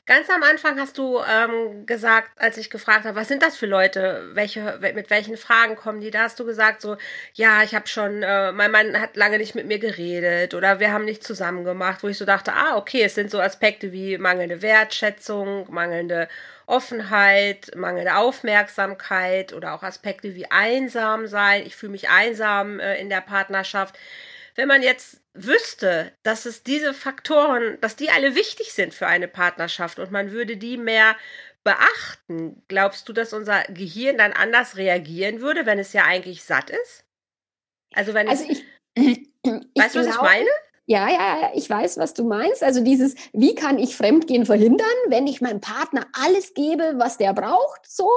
[0.06, 3.68] Ganz am Anfang hast du ähm, gesagt, als ich gefragt habe, was sind das für
[3.68, 6.98] Leute, welche, mit welchen Fragen kommen die, da hast du gesagt so,
[7.36, 10.92] ja, ich habe schon, äh, mein Mann hat lange nicht mit mir geredet oder wir
[10.92, 14.18] haben nicht zusammen gemacht, wo ich so dachte, ah, okay, es sind so Aspekte wie
[14.18, 16.28] mangelnde Wertschätzung, mangelnde
[16.66, 21.66] Offenheit, mangelnde Aufmerksamkeit oder auch Aspekte wie einsam sein.
[21.66, 23.98] Ich fühle mich einsam äh, in der Partnerschaft.
[24.56, 29.28] Wenn man jetzt wüsste, dass es diese Faktoren, dass die alle wichtig sind für eine
[29.28, 31.16] Partnerschaft und man würde die mehr
[31.64, 36.70] beachten, glaubst du, dass unser Gehirn dann anders reagieren würde, wenn es ja eigentlich satt
[36.70, 37.06] ist?
[37.94, 38.60] Also wenn also es,
[38.96, 40.50] ich, ich weißt du, was ich meine?
[40.86, 42.62] Ja, ja, ich weiß, was du meinst.
[42.62, 47.34] Also dieses, wie kann ich Fremdgehen verhindern, wenn ich meinem Partner alles gebe, was der
[47.34, 48.10] braucht, so,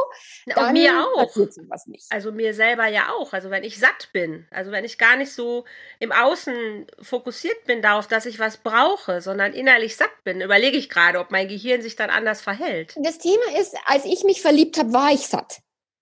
[0.46, 1.32] dann mir auch.
[1.32, 2.06] sowas nicht.
[2.10, 3.32] Also mir selber ja auch.
[3.32, 5.64] Also wenn ich satt bin, also wenn ich gar nicht so
[6.00, 10.88] im Außen fokussiert bin darauf, dass ich was brauche, sondern innerlich satt bin, überlege ich
[10.88, 12.96] gerade, ob mein Gehirn sich dann anders verhält.
[12.96, 15.60] Das Thema ist, als ich mich verliebt habe, war ich satt.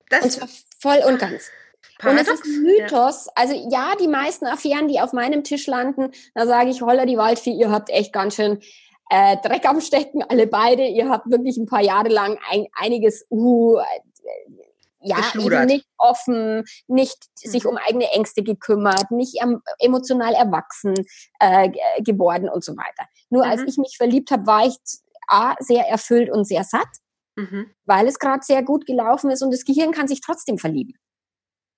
[0.08, 0.48] Das und zwar
[0.78, 1.50] voll und ganz.
[1.98, 2.28] Paradox.
[2.28, 3.26] Und es ist ein Mythos.
[3.26, 3.32] Ja.
[3.34, 7.16] Also ja, die meisten Affären, die auf meinem Tisch landen, da sage ich, holla die
[7.16, 8.60] Waldfee, ihr habt echt ganz schön
[9.10, 10.84] äh, Dreck am Stecken, alle beide.
[10.84, 13.78] Ihr habt wirklich ein paar Jahre lang ein, einiges, uh,
[15.00, 17.50] ja, eben nicht offen, nicht mhm.
[17.50, 19.38] sich um eigene Ängste gekümmert, nicht
[19.78, 20.94] emotional erwachsen
[21.38, 21.70] äh,
[22.00, 23.06] geworden und so weiter.
[23.28, 23.50] Nur mhm.
[23.50, 24.76] als ich mich verliebt habe, war ich
[25.28, 26.88] A, sehr erfüllt und sehr satt,
[27.36, 27.70] mhm.
[27.84, 30.94] weil es gerade sehr gut gelaufen ist und das Gehirn kann sich trotzdem verlieben.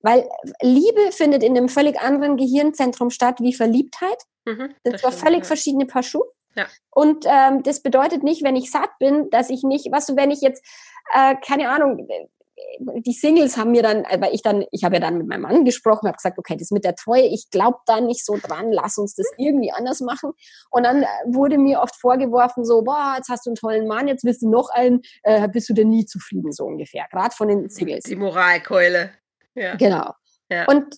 [0.07, 0.29] Weil
[0.63, 4.23] Liebe findet in einem völlig anderen Gehirnzentrum statt wie Verliebtheit.
[4.45, 5.45] Mhm, das, das sind zwar völlig ja.
[5.47, 6.27] verschiedene Paar Schuhe.
[6.55, 6.67] Ja.
[6.91, 10.31] Und ähm, das bedeutet nicht, wenn ich satt bin, dass ich nicht, was du, wenn
[10.31, 10.65] ich jetzt,
[11.13, 12.07] äh, keine Ahnung,
[12.79, 15.43] die Singles haben mir dann, äh, weil ich dann, ich habe ja dann mit meinem
[15.43, 18.71] Mann gesprochen, habe gesagt, okay, das mit der Treue, ich glaube da nicht so dran,
[18.71, 20.35] lass uns das irgendwie anders machen.
[20.71, 24.07] Und dann äh, wurde mir oft vorgeworfen, so, boah, jetzt hast du einen tollen Mann,
[24.07, 27.49] jetzt willst du noch einen, äh, bist du denn nie zufrieden, so ungefähr, gerade von
[27.49, 28.05] den Singles.
[28.05, 29.11] Die Moralkeule.
[29.57, 29.75] Ja.
[29.77, 30.13] Genau.
[30.51, 30.67] Ja.
[30.67, 30.97] Und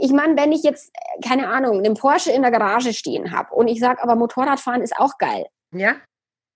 [0.00, 0.92] ich meine, wenn ich jetzt,
[1.24, 4.96] keine Ahnung, einen Porsche in der Garage stehen habe und ich sage, aber Motorradfahren ist
[4.96, 5.46] auch geil.
[5.72, 5.96] Ja.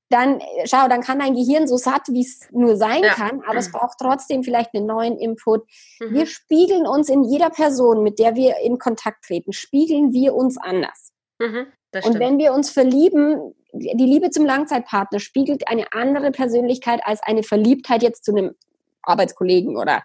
[0.09, 3.15] Dann, schau, dann kann dein Gehirn so satt, wie es nur sein ja.
[3.15, 5.65] kann, aber es braucht trotzdem vielleicht einen neuen Input.
[5.99, 6.15] Mhm.
[6.15, 10.59] Wir spiegeln uns in jeder Person, mit der wir in Kontakt treten, spiegeln wir uns
[10.59, 11.13] anders.
[11.41, 11.67] Mhm,
[12.05, 17.43] und wenn wir uns verlieben, die Liebe zum Langzeitpartner spiegelt eine andere Persönlichkeit als eine
[17.43, 18.55] Verliebtheit jetzt zu einem
[19.03, 20.03] Arbeitskollegen oder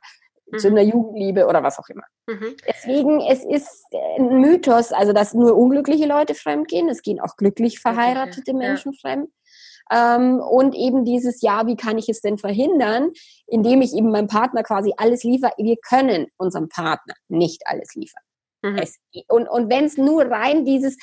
[0.52, 0.58] mhm.
[0.58, 2.04] zu einer Jugendliebe oder was auch immer.
[2.28, 2.56] Mhm.
[2.68, 3.86] Deswegen, es ist
[4.18, 6.90] ein Mythos, also dass nur unglückliche Leute fremdgehen.
[6.90, 8.54] Es gehen auch glücklich verheiratete.
[8.54, 9.00] Menschen ja.
[9.02, 9.30] fremd.
[9.92, 13.12] Ähm, und eben dieses, ja, wie kann ich es denn verhindern,
[13.48, 15.52] indem ich eben meinem Partner quasi alles liefere.
[15.58, 18.24] Wir können unserem Partner nicht alles liefern.
[18.62, 18.78] Mhm.
[18.78, 20.98] Es, und und wenn es nur rein dieses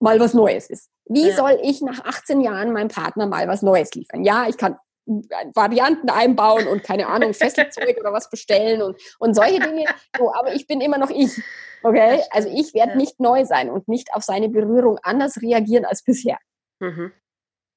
[0.00, 0.90] mal was Neues ist.
[1.06, 1.36] Wie ja.
[1.36, 4.24] soll ich nach 18 Jahren meinem Partner mal was Neues liefern?
[4.24, 4.76] Ja, ich kann
[5.06, 9.84] Varianten einbauen und keine Ahnung, Fesselzeug oder was bestellen und, und solche Dinge.
[10.16, 11.30] So, aber ich bin immer noch ich.
[11.82, 12.22] Okay?
[12.30, 12.96] Also ich werde ja.
[12.96, 16.38] nicht neu sein und nicht auf seine Berührung anders reagieren als bisher.
[16.80, 17.12] Mhm.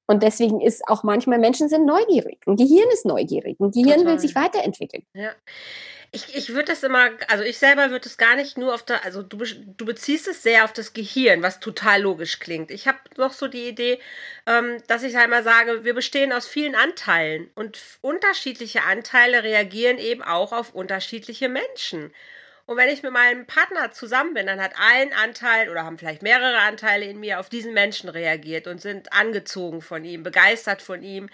[0.06, 2.40] Und deswegen ist auch manchmal Menschen sind neugierig.
[2.46, 3.60] Ein Gehirn ist neugierig.
[3.60, 4.12] Ein Gehirn Total.
[4.12, 5.04] will sich weiterentwickeln.
[5.12, 5.32] Ja.
[6.10, 9.04] Ich, ich würde das immer, also ich selber würde es gar nicht nur auf der,
[9.04, 12.70] also du, du beziehst es sehr auf das Gehirn, was total logisch klingt.
[12.70, 14.00] Ich habe noch so die Idee,
[14.46, 20.22] ähm, dass ich einmal sage, wir bestehen aus vielen Anteilen und unterschiedliche Anteile reagieren eben
[20.22, 22.10] auch auf unterschiedliche Menschen.
[22.64, 26.22] Und wenn ich mit meinem Partner zusammen bin, dann hat ein Anteil oder haben vielleicht
[26.22, 31.02] mehrere Anteile in mir auf diesen Menschen reagiert und sind angezogen von ihm, begeistert von
[31.02, 31.30] ihm.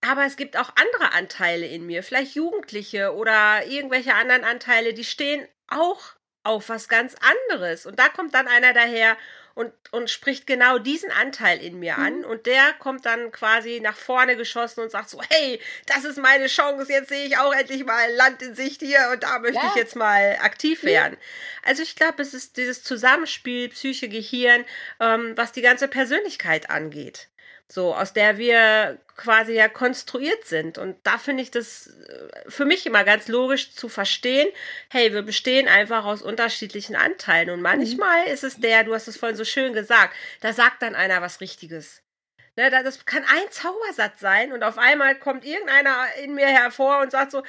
[0.00, 5.04] Aber es gibt auch andere Anteile in mir, vielleicht Jugendliche oder irgendwelche anderen Anteile, die
[5.04, 6.12] stehen auch
[6.44, 7.14] auf was ganz
[7.48, 7.84] anderes.
[7.84, 9.16] Und da kommt dann einer daher
[9.58, 12.18] und, und spricht genau diesen Anteil in mir an.
[12.18, 12.24] Mhm.
[12.24, 16.46] Und der kommt dann quasi nach vorne geschossen und sagt so, hey, das ist meine
[16.46, 19.68] Chance, jetzt sehe ich auch endlich mal Land in Sicht hier und da möchte ja.
[19.70, 21.14] ich jetzt mal aktiv werden.
[21.14, 21.68] Mhm.
[21.68, 24.64] Also ich glaube, es ist dieses Zusammenspiel Psyche, Gehirn,
[25.00, 27.28] ähm, was die ganze Persönlichkeit angeht
[27.70, 30.78] so aus der wir quasi ja konstruiert sind.
[30.78, 34.48] Und da finde ich das äh, für mich immer ganz logisch zu verstehen,
[34.88, 37.50] hey, wir bestehen einfach aus unterschiedlichen Anteilen.
[37.50, 38.32] Und manchmal mhm.
[38.32, 41.40] ist es der, du hast es vorhin so schön gesagt, da sagt dann einer was
[41.40, 42.02] Richtiges.
[42.56, 47.12] Ne, das kann ein Zaubersatz sein und auf einmal kommt irgendeiner in mir hervor und
[47.12, 47.44] sagt so,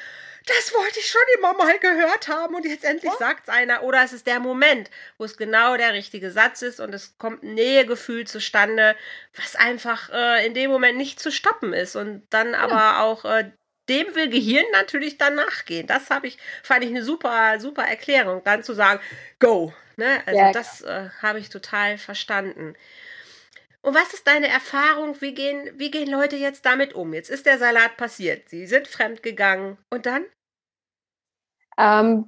[0.50, 3.18] das wollte ich schon immer mal gehört haben und jetzt endlich oh.
[3.18, 3.84] sagt es einer.
[3.84, 7.44] Oder es ist der Moment, wo es genau der richtige Satz ist und es kommt
[7.44, 8.96] ein Nähegefühl zustande,
[9.36, 12.60] was einfach äh, in dem Moment nicht zu stoppen ist und dann ja.
[12.60, 13.52] aber auch äh,
[13.90, 15.88] dem will Gehirn natürlich dann nachgehen.
[15.88, 19.02] Das habe ich, fand ich eine super, super Erklärung, dann zu sagen,
[19.40, 19.74] go.
[19.98, 20.22] Ne?
[20.26, 22.76] Also ja, das äh, habe ich total verstanden.
[23.82, 25.20] Und was ist deine Erfahrung?
[25.22, 27.14] Wie gehen, wie gehen Leute jetzt damit um?
[27.14, 28.50] Jetzt ist der Salat passiert.
[28.50, 29.78] Sie sind fremdgegangen.
[29.90, 30.26] Und dann?
[31.80, 32.26] Ähm,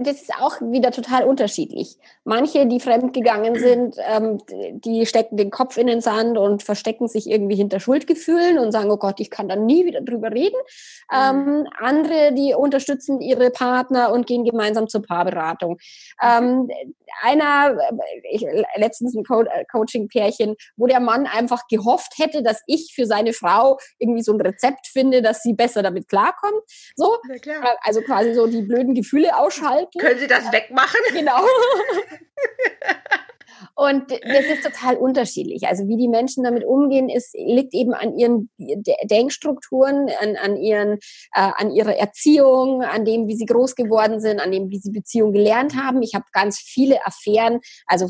[0.00, 1.96] das ist auch wieder total unterschiedlich.
[2.24, 7.28] Manche, die fremdgegangen sind, ähm, die stecken den Kopf in den Sand und verstecken sich
[7.28, 10.58] irgendwie hinter Schuldgefühlen und sagen, oh Gott, ich kann da nie wieder drüber reden.
[11.10, 11.16] Mhm.
[11.16, 15.78] Ähm, andere, die unterstützen ihre Partner und gehen gemeinsam zur Paarberatung.
[16.22, 16.68] Ähm,
[17.22, 17.78] einer,
[18.30, 18.44] ich,
[18.76, 23.32] letztens ein Co äh, Coaching-Pärchen, wo der Mann einfach gehofft hätte, dass ich für seine
[23.32, 26.62] Frau irgendwie so ein Rezept finde, dass sie besser damit klarkommt.
[26.96, 27.16] So,
[27.82, 29.98] also quasi so die blöden Gefühle ausschalten.
[29.98, 31.00] Können Sie das wegmachen?
[31.12, 31.42] Genau.
[33.74, 35.66] Und das ist total unterschiedlich.
[35.66, 38.50] Also wie die Menschen damit umgehen, ist, liegt eben an ihren
[39.04, 40.94] Denkstrukturen, an, an, ihren,
[41.34, 44.90] äh, an ihrer Erziehung, an dem, wie sie groß geworden sind, an dem, wie sie
[44.90, 46.02] Beziehungen gelernt haben.
[46.02, 48.08] Ich habe ganz viele Affären, also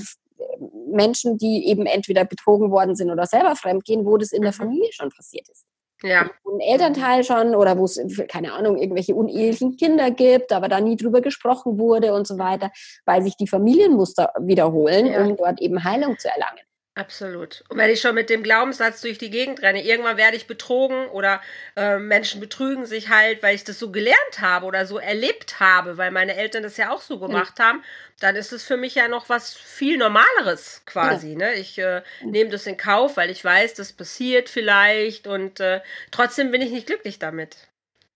[0.89, 4.57] Menschen, die eben entweder betrogen worden sind oder selber fremdgehen, wo das in der mhm.
[4.57, 5.65] Familie schon passiert ist
[6.03, 6.31] ja.
[6.45, 10.97] ein Elternteil schon oder wo es, keine Ahnung, irgendwelche unehelichen Kinder gibt, aber da nie
[10.97, 12.71] drüber gesprochen wurde und so weiter,
[13.05, 15.25] weil sich die Familienmuster wiederholen, ja.
[15.25, 16.66] um dort eben Heilung zu erlangen.
[16.97, 17.63] Absolut.
[17.69, 21.09] Und wenn ich schon mit dem Glaubenssatz durch die Gegend renne, irgendwann werde ich betrogen
[21.09, 21.43] oder
[21.77, 25.99] äh, Menschen betrügen sich halt, weil ich das so gelernt habe oder so erlebt habe,
[25.99, 27.67] weil meine Eltern das ja auch so gemacht ja.
[27.67, 27.85] haben,
[28.19, 31.33] dann ist es für mich ja noch was viel Normaleres quasi.
[31.33, 31.39] Ja.
[31.39, 31.55] Ne?
[31.57, 35.83] Ich äh, nehme das in Kauf, weil ich weiß, das passiert vielleicht und äh,
[36.13, 37.59] trotzdem bin ich nicht glücklich damit.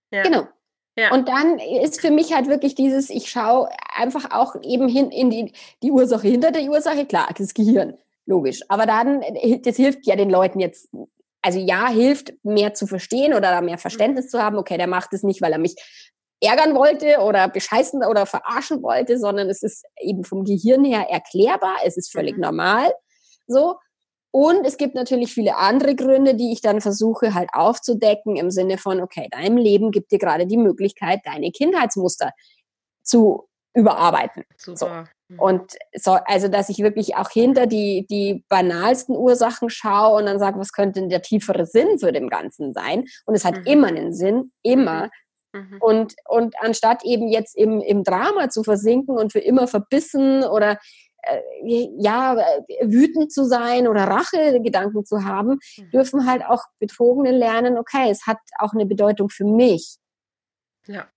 [0.09, 0.23] Ja.
[0.23, 0.47] Genau.
[0.97, 1.11] Ja.
[1.13, 5.29] Und dann ist für mich halt wirklich dieses, ich schaue einfach auch eben hin in
[5.29, 8.61] die, die Ursache hinter der Ursache, klar, das Gehirn logisch.
[8.69, 9.21] Aber dann,
[9.63, 10.89] das hilft ja den Leuten jetzt,
[11.41, 14.57] also ja, hilft mehr zu verstehen oder da mehr Verständnis zu haben.
[14.57, 15.75] Okay, der macht es nicht, weil er mich
[16.41, 21.77] ärgern wollte oder bescheißen oder verarschen wollte, sondern es ist eben vom Gehirn her erklärbar.
[21.85, 22.41] Es ist völlig mhm.
[22.41, 22.91] normal.
[23.47, 23.75] So.
[24.31, 28.77] Und es gibt natürlich viele andere Gründe, die ich dann versuche halt aufzudecken im Sinne
[28.77, 32.31] von, okay, deinem Leben gibt dir gerade die Möglichkeit, deine Kindheitsmuster
[33.03, 34.43] zu überarbeiten.
[34.57, 35.05] Super.
[35.05, 35.11] So.
[35.31, 35.39] Mhm.
[35.39, 40.39] Und so, also, dass ich wirklich auch hinter die, die banalsten Ursachen schaue und dann
[40.39, 43.05] sage, was könnte denn der tiefere Sinn für dem Ganzen sein?
[43.25, 43.63] Und es hat mhm.
[43.65, 45.09] immer einen Sinn, immer.
[45.53, 45.59] Mhm.
[45.59, 45.77] mhm.
[45.79, 50.77] Und, und anstatt eben jetzt im, im Drama zu versinken und für immer verbissen oder
[51.23, 51.39] äh,
[51.97, 52.35] ja,
[52.81, 55.91] wütend zu sein oder Rachegedanken zu haben, mhm.
[55.91, 59.97] dürfen halt auch Betrogene lernen, okay, es hat auch eine Bedeutung für mich.
[60.87, 61.07] Ja.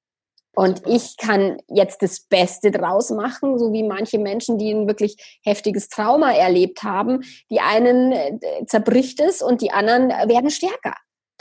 [0.55, 5.41] Und ich kann jetzt das Beste draus machen, so wie manche Menschen, die ein wirklich
[5.43, 7.23] heftiges Trauma erlebt haben.
[7.51, 10.95] Die einen äh, zerbricht es und die anderen werden stärker.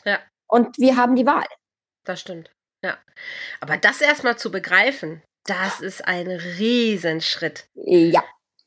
[0.04, 0.20] Ja.
[0.48, 1.46] Und wir haben die Wahl.
[2.04, 2.52] Das stimmt.
[2.84, 2.98] Ja.
[3.62, 7.68] Aber das erstmal zu begreifen, das ist ein Riesenschritt.
[7.76, 8.24] Ja.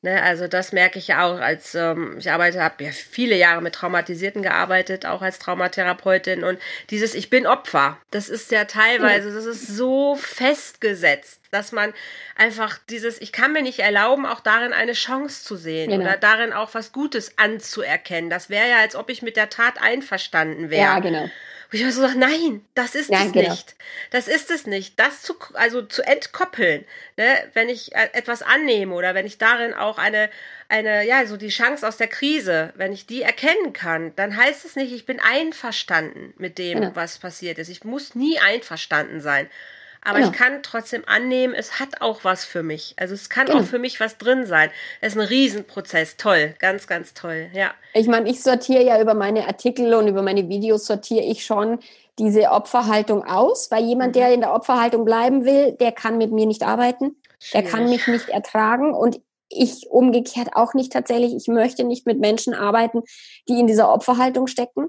[0.07, 3.61] Ne, also das merke ich ja auch, als ähm, ich arbeite, habe ja viele Jahre
[3.61, 6.45] mit Traumatisierten gearbeitet, auch als Traumatherapeutin.
[6.45, 11.93] Und dieses Ich bin Opfer, das ist ja teilweise, das ist so festgesetzt, dass man
[12.37, 16.05] einfach dieses, ich kann mir nicht erlauben, auch darin eine Chance zu sehen genau.
[16.05, 18.31] oder darin auch was Gutes anzuerkennen.
[18.31, 20.83] Das wäre ja, als ob ich mit der Tat einverstanden wäre.
[20.83, 21.29] Ja, genau.
[21.77, 23.51] Ich immer so sage, nein, das ist ja, es genau.
[23.51, 23.77] nicht.
[24.11, 24.99] Das ist es nicht.
[24.99, 26.87] Das zu, also zu entkoppeln,
[27.19, 27.25] ne?
[27.53, 30.31] wenn ich äh, etwas annehme oder wenn ich darin auch eine,
[30.71, 34.65] eine, ja, so die Chance aus der Krise, wenn ich die erkennen kann, dann heißt
[34.65, 36.97] es nicht, ich bin einverstanden mit dem, genau.
[36.97, 37.69] was passiert ist.
[37.69, 39.51] Ich muss nie einverstanden sein.
[40.07, 40.31] Aber genau.
[40.31, 42.95] ich kann trotzdem annehmen, es hat auch was für mich.
[42.97, 43.61] Also es kann genau.
[43.61, 44.71] auch für mich was drin sein.
[45.01, 46.17] Es ist ein Riesenprozess.
[46.17, 47.73] Toll, ganz, ganz toll, ja.
[47.93, 51.81] Ich meine, ich sortiere ja über meine Artikel und über meine Videos sortiere ich schon
[52.19, 54.21] diese Opferhaltung aus, weil jemand, mhm.
[54.21, 57.17] der in der Opferhaltung bleiben will, der kann mit mir nicht arbeiten.
[57.39, 57.53] Schwierig.
[57.53, 61.35] Der kann mich nicht ertragen und ich umgekehrt auch nicht tatsächlich.
[61.35, 63.03] Ich möchte nicht mit Menschen arbeiten,
[63.49, 64.89] die in dieser Opferhaltung stecken.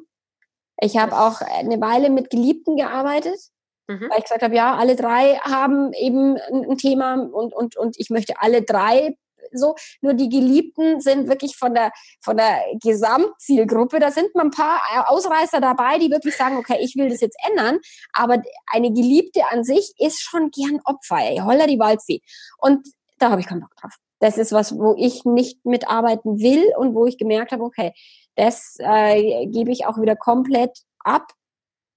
[0.79, 3.39] Ich habe auch eine Weile mit Geliebten gearbeitet,
[3.87, 4.09] mhm.
[4.09, 8.09] weil ich gesagt habe, ja, alle drei haben eben ein Thema und, und, und ich
[8.09, 9.15] möchte alle drei
[9.53, 9.75] so.
[10.01, 13.99] Nur die Geliebten sind wirklich von der, von der Gesamtzielgruppe.
[13.99, 17.37] Da sind mal ein paar Ausreißer dabei, die wirklich sagen, okay, ich will das jetzt
[17.49, 17.79] ändern.
[18.13, 21.37] Aber eine Geliebte an sich ist schon gern Opfer, ey.
[21.37, 22.21] Holla die Waldfee.
[22.57, 22.87] Und
[23.19, 23.93] da habe ich keinen Bock drauf.
[24.19, 27.93] Das ist was, wo ich nicht mitarbeiten will und wo ich gemerkt habe, okay,
[28.35, 31.31] das äh, gebe ich auch wieder komplett ab,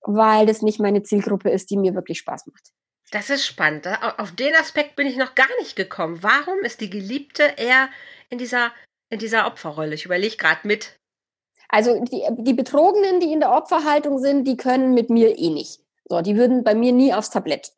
[0.02, 2.70] weil das nicht meine Zielgruppe ist, die mir wirklich Spaß macht.
[3.10, 3.88] Das ist spannend.
[4.18, 6.22] Auf den Aspekt bin ich noch gar nicht gekommen.
[6.22, 7.88] Warum ist die Geliebte eher
[8.28, 8.72] in dieser,
[9.08, 9.94] in dieser Opferrolle?
[9.94, 10.96] Ich überlege gerade mit.
[11.68, 15.80] Also die, die Betrogenen, die in der Opferhaltung sind, die können mit mir eh nicht.
[16.04, 17.72] So, die würden bei mir nie aufs Tablett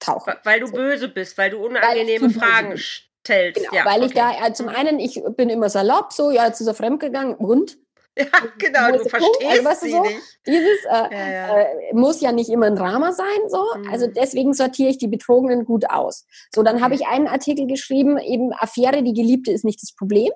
[0.00, 0.34] tauchen.
[0.44, 3.60] Weil du böse bist, weil du unangenehme Fragen stellst.
[3.60, 4.06] Genau, ja, weil okay.
[4.06, 7.78] ich da, zum einen, ich bin immer salopp, so, ja, jetzt ist er fremdgegangen und?
[8.18, 8.26] Ja,
[8.58, 10.18] genau, du verstehst also, weißt du, so, nicht.
[10.46, 11.58] Dieses äh, ja, ja.
[11.60, 13.62] Äh, muss ja nicht immer ein Drama sein, so.
[13.76, 13.90] Mhm.
[13.90, 16.26] Also deswegen sortiere ich die Betrogenen gut aus.
[16.54, 16.84] So, dann okay.
[16.84, 20.32] habe ich einen Artikel geschrieben, eben Affäre, die Geliebte ist nicht das Problem,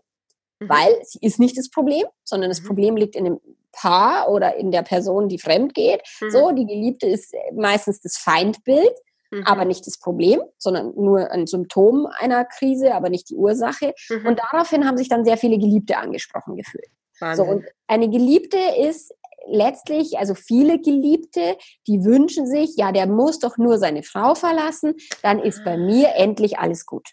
[0.60, 0.68] mhm.
[0.68, 2.66] weil sie ist nicht das Problem, sondern das mhm.
[2.66, 3.40] Problem liegt in dem
[3.72, 6.02] Paar oder in der Person, die fremd geht.
[6.28, 6.56] So, mhm.
[6.56, 8.92] die Geliebte ist meistens das Feindbild
[9.32, 9.42] mhm.
[9.44, 13.94] aber nicht das Problem, sondern nur ein Symptom einer Krise, aber nicht die Ursache.
[14.08, 14.26] Mhm.
[14.26, 16.86] Und daraufhin haben sich dann sehr viele Geliebte angesprochen gefühlt.
[17.22, 17.46] Wahnsinn.
[17.46, 19.14] So, und eine Geliebte ist
[19.46, 21.56] letztlich, also viele Geliebte,
[21.86, 26.14] die wünschen sich, ja, der muss doch nur seine Frau verlassen, dann ist bei mir
[26.14, 27.08] endlich alles gut.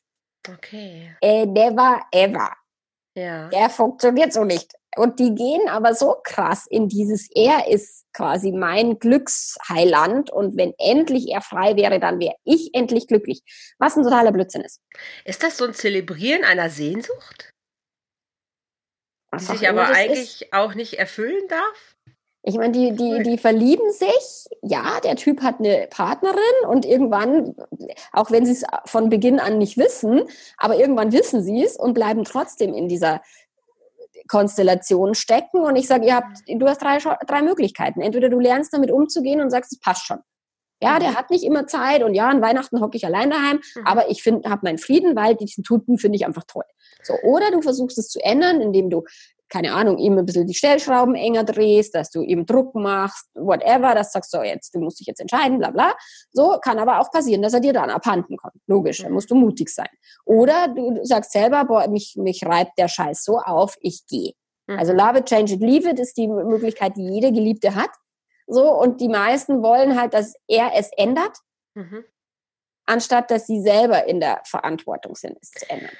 [0.47, 1.15] Okay.
[1.21, 2.51] Äh, never ever.
[3.15, 3.49] Ja.
[3.49, 4.73] Der funktioniert so nicht.
[4.95, 10.73] Und die gehen aber so krass in dieses, er ist quasi mein Glücksheiland und wenn
[10.77, 13.43] endlich er frei wäre, dann wäre ich endlich glücklich.
[13.77, 14.81] Was ein totaler Blödsinn ist.
[15.25, 17.48] Ist das so ein Zelebrieren einer Sehnsucht?
[19.31, 20.53] Was die sich aber eigentlich ist?
[20.53, 21.95] auch nicht erfüllen darf?
[22.41, 24.47] Ich meine, die, die, die verlieben sich.
[24.61, 27.55] Ja, der Typ hat eine Partnerin und irgendwann,
[28.13, 30.23] auch wenn sie es von Beginn an nicht wissen,
[30.57, 33.21] aber irgendwann wissen sie es und bleiben trotzdem in dieser
[34.29, 35.63] Konstellation stecken.
[35.63, 38.01] Und ich sage, ihr habt, du hast drei, drei Möglichkeiten.
[38.01, 40.19] Entweder du lernst damit umzugehen und sagst, es passt schon.
[40.81, 40.99] Ja, mhm.
[40.99, 43.85] der hat nicht immer Zeit und ja, an Weihnachten hocke ich allein daheim, mhm.
[43.85, 46.63] aber ich finde, habe meinen Frieden, weil diesen Tuten finde ich einfach toll.
[47.03, 49.03] So, oder du versuchst es zu ändern, indem du
[49.49, 53.95] keine Ahnung, ihm ein bisschen die Stellschrauben enger drehst, dass du ihm Druck machst, whatever,
[53.95, 55.93] das sagst du jetzt, du musst dich jetzt entscheiden, bla bla.
[56.31, 58.53] So kann aber auch passieren, dass er dir dann abhanden kommt.
[58.67, 59.89] Logisch, da musst du mutig sein.
[60.23, 64.33] Oder du sagst selber, boah, mich, mich reibt der Scheiß so auf, ich gehe.
[64.67, 64.77] Mhm.
[64.77, 67.89] Also love it, change it, leave it ist die Möglichkeit, die jede Geliebte hat.
[68.49, 71.37] So, und die meisten wollen halt, dass er es ändert,
[71.75, 72.03] mhm.
[72.85, 75.91] anstatt dass sie selber in der Verantwortung sind, es zu ändern.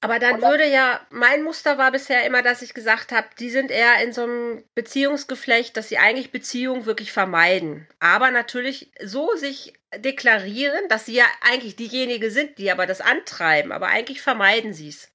[0.00, 0.50] Aber dann Oder?
[0.50, 4.12] würde ja, mein Muster war bisher immer, dass ich gesagt habe, die sind eher in
[4.12, 7.86] so einem Beziehungsgeflecht, dass sie eigentlich Beziehungen wirklich vermeiden.
[8.00, 13.70] Aber natürlich so sich deklarieren, dass sie ja eigentlich diejenige sind, die aber das antreiben.
[13.70, 15.08] Aber eigentlich vermeiden sie es.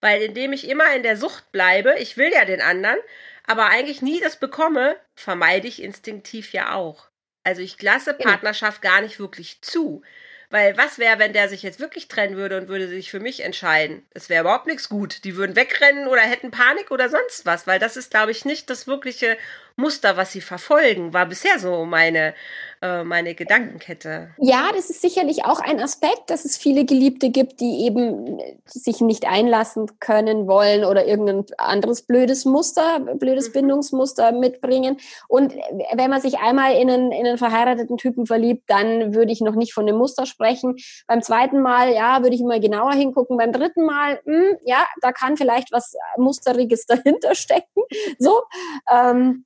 [0.00, 2.98] Weil indem ich immer in der Sucht bleibe, ich will ja den anderen,
[3.46, 7.08] aber eigentlich nie das bekomme, vermeide ich instinktiv ja auch.
[7.42, 8.30] Also ich lasse genau.
[8.30, 10.02] Partnerschaft gar nicht wirklich zu.
[10.50, 13.42] Weil was wäre, wenn der sich jetzt wirklich trennen würde und würde sich für mich
[13.42, 14.06] entscheiden?
[14.10, 15.24] Es wäre überhaupt nichts gut.
[15.24, 18.70] Die würden wegrennen oder hätten Panik oder sonst was, weil das ist, glaube ich, nicht
[18.70, 19.36] das wirkliche
[19.76, 22.34] Muster, was sie verfolgen, war bisher so meine,
[22.80, 24.30] äh, meine Gedankenkette.
[24.38, 29.00] Ja, das ist sicherlich auch ein Aspekt, dass es viele Geliebte gibt, die eben sich
[29.00, 33.52] nicht einlassen können wollen oder irgendein anderes blödes Muster, blödes mhm.
[33.52, 34.98] Bindungsmuster mitbringen.
[35.26, 35.54] Und
[35.92, 39.56] wenn man sich einmal in einen, in einen verheirateten Typen verliebt, dann würde ich noch
[39.56, 40.76] nicht von einem Muster sprechen.
[41.08, 43.36] Beim zweiten Mal, ja, würde ich mal genauer hingucken.
[43.36, 47.82] Beim dritten Mal, mh, hm, ja, da kann vielleicht was Musteriges dahinter stecken.
[48.20, 48.42] So.
[48.88, 49.44] Ähm,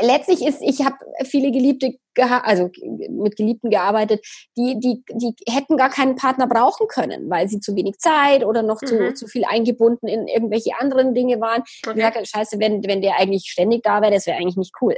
[0.00, 2.70] letztlich ist, ich habe viele Geliebte also
[3.08, 4.24] mit Geliebten gearbeitet,
[4.56, 8.62] die, die, die hätten gar keinen Partner brauchen können, weil sie zu wenig Zeit oder
[8.62, 8.86] noch mhm.
[8.86, 11.62] zu, zu viel eingebunden in irgendwelche anderen Dinge waren.
[11.86, 11.98] Okay.
[11.98, 14.96] Ich sage, scheiße, wenn, wenn der eigentlich ständig da wäre, das wäre eigentlich nicht cool.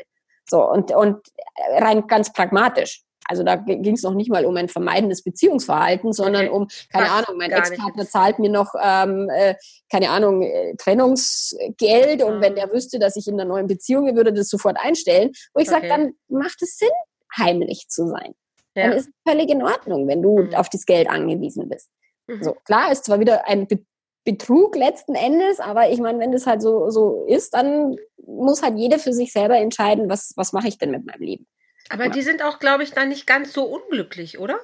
[0.48, 1.18] So, und, und
[1.72, 3.02] rein ganz pragmatisch.
[3.28, 7.18] Also da ging es noch nicht mal um ein vermeidendes Beziehungsverhalten, sondern um, keine Ach,
[7.18, 9.54] Ahnung, mein Ex-Partner zahlt mir noch, ähm, äh,
[9.90, 12.40] keine Ahnung, äh, Trennungsgeld und mhm.
[12.40, 15.32] wenn der wüsste, dass ich in einer neuen Beziehung würde das sofort einstellen.
[15.54, 15.80] Wo ich okay.
[15.80, 16.88] sage, dann macht es Sinn,
[17.36, 18.34] heimlich zu sein.
[18.74, 18.88] ja.
[18.88, 20.54] dann ist es völlig in Ordnung, wenn du mhm.
[20.54, 21.90] auf das Geld angewiesen bist.
[22.26, 22.42] Mhm.
[22.42, 23.78] So, klar, ist zwar wieder ein Be
[24.24, 27.96] Betrug letzten Endes, aber ich meine, wenn das halt so, so ist, dann
[28.26, 31.46] muss halt jeder für sich selber entscheiden, was, was mache ich denn mit meinem Leben.
[31.88, 34.58] Aber die sind auch, glaube ich, dann nicht ganz so unglücklich, oder?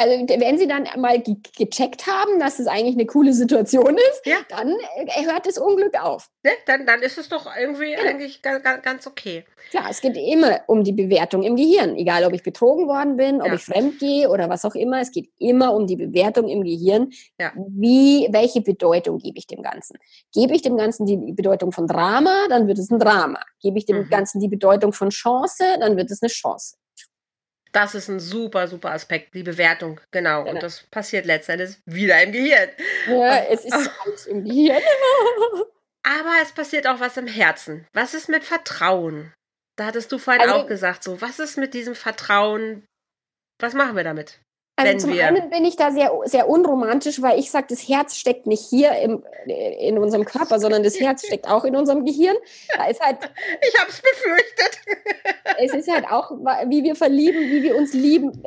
[0.00, 4.22] Also wenn sie dann mal ge gecheckt haben, dass es eigentlich eine coole Situation ist,
[4.24, 4.36] ja.
[4.48, 6.30] dann äh, hört das Unglück auf.
[6.44, 6.52] Ne?
[6.66, 8.08] Dann, dann ist es doch irgendwie genau.
[8.08, 9.44] eigentlich ganz, ganz okay.
[9.70, 11.96] Klar, es geht immer um die Bewertung im Gehirn.
[11.96, 13.54] Egal, ob ich betrogen worden bin, ob ja.
[13.54, 15.00] ich fremd gehe oder was auch immer.
[15.00, 17.10] Es geht immer um die Bewertung im Gehirn.
[17.40, 17.50] Ja.
[17.56, 19.98] Wie, welche Bedeutung gebe ich dem Ganzen?
[20.32, 23.40] Gebe ich dem Ganzen die Bedeutung von Drama, dann wird es ein Drama.
[23.60, 24.10] Gebe ich dem mhm.
[24.10, 26.76] Ganzen die Bedeutung von Chance, dann wird es eine Chance.
[27.72, 30.44] Das ist ein super, super Aspekt, die Bewertung, genau.
[30.44, 30.54] genau.
[30.54, 32.70] Und das passiert letztendlich wieder im Gehirn.
[33.08, 34.82] Ja, es ist alles im Gehirn.
[36.02, 37.86] Aber es passiert auch was im Herzen.
[37.92, 39.34] Was ist mit Vertrauen?
[39.76, 42.86] Da hattest du vorhin also, auch gesagt, so, was ist mit diesem Vertrauen?
[43.60, 44.40] Was machen wir damit?
[44.78, 48.14] Also zum wir einen bin ich da sehr, sehr unromantisch, weil ich sage, das Herz
[48.14, 52.36] steckt nicht hier im, in unserem Körper, sondern das Herz steckt auch in unserem Gehirn.
[52.76, 53.18] Da ist halt,
[53.60, 54.80] ich habe es befürchtet.
[55.60, 56.30] Es ist halt auch,
[56.68, 58.44] wie wir verlieben, wie wir uns lieben.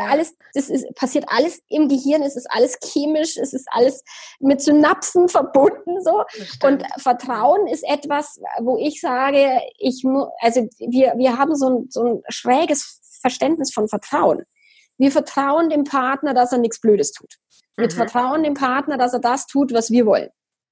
[0.00, 2.22] Alles, das ist, passiert alles im Gehirn.
[2.22, 3.36] Es ist alles chemisch.
[3.36, 4.02] Es ist alles
[4.38, 6.24] mit Synapsen verbunden so.
[6.62, 10.02] Und Vertrauen ist etwas, wo ich sage, ich
[10.40, 14.46] also wir wir haben so ein, so ein schräges Verständnis von Vertrauen.
[14.98, 17.34] Wir vertrauen dem Partner, dass er nichts Blödes tut.
[17.76, 17.90] Wir mhm.
[17.90, 20.30] vertrauen dem Partner, dass er das tut, was wir wollen.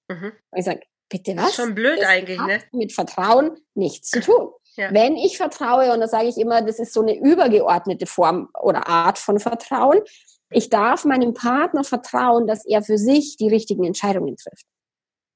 [0.09, 0.33] Mhm.
[0.51, 1.43] Und ich sage, bitte was?
[1.43, 2.61] Das ist schon blöd das eigentlich, ne?
[2.73, 4.51] Mit Vertrauen nichts zu tun.
[4.77, 4.93] Ja.
[4.93, 8.89] Wenn ich vertraue, und da sage ich immer, das ist so eine übergeordnete Form oder
[8.89, 10.01] Art von Vertrauen,
[10.51, 14.67] ich darf meinem Partner vertrauen, dass er für sich die richtigen Entscheidungen trifft.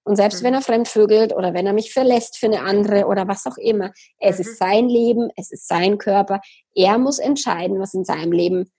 [0.03, 0.47] Und selbst mhm.
[0.47, 3.93] wenn er fremdvögelt oder wenn er mich verlässt für eine andere oder was auch immer,
[4.18, 4.41] es mhm.
[4.41, 6.41] ist sein Leben, es ist sein Körper.
[6.74, 8.72] Er muss entscheiden, was in seinem Leben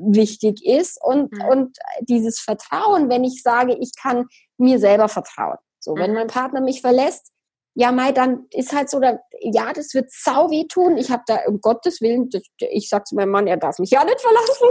[0.00, 1.44] wichtig ist und, mhm.
[1.48, 4.26] und dieses Vertrauen, wenn ich sage, ich kann
[4.58, 5.56] mir selber vertrauen.
[5.78, 6.16] So, wenn mhm.
[6.16, 7.32] mein Partner mich verlässt,
[7.78, 10.96] ja, Mai, dann ist halt so, ja, das wird sau weh tun.
[10.96, 13.90] Ich habe da, um Gottes Willen, das, ich sag zu meinem Mann, er darf mich
[13.90, 14.68] ja nicht verlassen.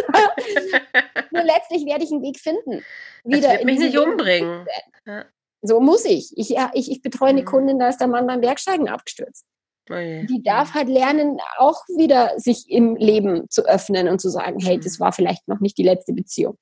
[1.32, 2.84] Nur letztlich werde ich einen Weg finden.
[3.24, 4.66] Wieder das wird mich nicht umbringen.
[5.06, 5.26] Ja.
[5.62, 6.36] So muss ich.
[6.36, 7.46] Ich, ja, ich, ich betreue eine mhm.
[7.46, 9.46] Kundin, da ist der Mann beim Bergsteigen abgestürzt.
[9.90, 14.60] Oh die darf halt lernen, auch wieder sich im Leben zu öffnen und zu sagen,
[14.60, 15.04] hey, das mhm.
[15.04, 16.58] war vielleicht noch nicht die letzte Beziehung.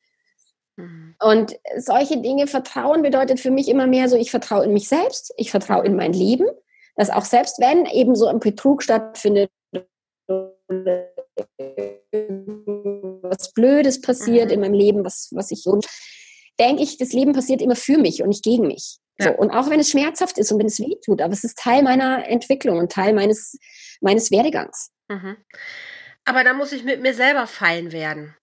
[0.75, 1.15] Mhm.
[1.21, 5.33] Und solche Dinge, Vertrauen bedeutet für mich immer mehr so, ich vertraue in mich selbst,
[5.37, 6.47] ich vertraue in mein Leben,
[6.95, 9.49] dass auch selbst wenn eben so ein Betrug stattfindet,
[13.21, 14.53] was Blödes passiert mhm.
[14.53, 15.79] in meinem Leben, was, was ich so,
[16.59, 18.97] denke ich, das Leben passiert immer für mich und nicht gegen mich.
[19.19, 21.57] So, und auch wenn es schmerzhaft ist und wenn es weh tut, aber es ist
[21.59, 23.57] Teil meiner Entwicklung und Teil meines,
[24.01, 24.91] meines Werdegangs.
[25.07, 25.37] Mhm.
[26.25, 28.35] Aber da muss ich mit mir selber fein werden.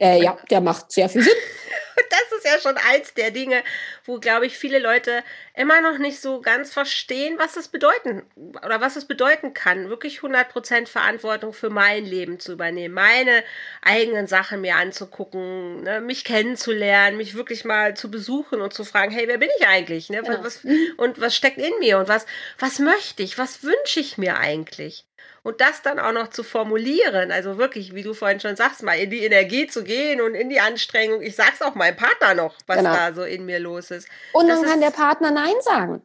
[0.00, 1.32] Äh, ja, der macht sehr viel Sinn.
[2.10, 3.62] das ist ja schon eins der Dinge,
[4.04, 5.22] wo, glaube ich, viele Leute
[5.54, 8.22] immer noch nicht so ganz verstehen, was es bedeuten
[8.64, 13.44] oder was es bedeuten kann, wirklich 100% Verantwortung für mein Leben zu übernehmen, meine
[13.82, 19.12] eigenen Sachen mir anzugucken, ne, mich kennenzulernen, mich wirklich mal zu besuchen und zu fragen,
[19.12, 20.10] hey, wer bin ich eigentlich?
[20.10, 20.22] Ne?
[20.24, 20.44] Ja.
[20.44, 20.64] Was,
[20.96, 22.26] und was steckt in mir und was,
[22.58, 25.07] was möchte ich, was wünsche ich mir eigentlich?
[25.48, 28.98] Und das dann auch noch zu formulieren, also wirklich, wie du vorhin schon sagst, mal
[28.98, 31.22] in die Energie zu gehen und in die Anstrengung.
[31.22, 32.92] Ich sag's auch meinem Partner noch, was genau.
[32.92, 34.10] da so in mir los ist.
[34.34, 36.02] Und das dann kann der Partner Nein sagen.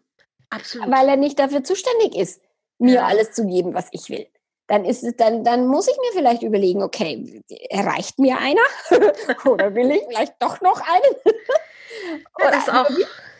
[0.49, 0.89] Absolut.
[0.89, 2.41] Weil er nicht dafür zuständig ist,
[2.77, 3.05] mir ja.
[3.05, 4.27] alles zu geben, was ich will.
[4.67, 8.61] Dann ist es, dann, dann muss ich mir vielleicht überlegen, okay, reicht mir einer?
[9.45, 11.15] Oder will ich vielleicht doch noch einen?
[12.39, 12.89] Oder das auch,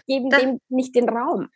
[0.05, 1.47] geben dem nicht den Raum.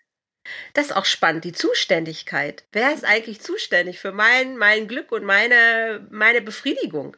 [0.73, 2.63] Das ist auch spannend, die Zuständigkeit.
[2.71, 7.15] Wer ist eigentlich zuständig für mein, mein Glück und meine, meine Befriedigung?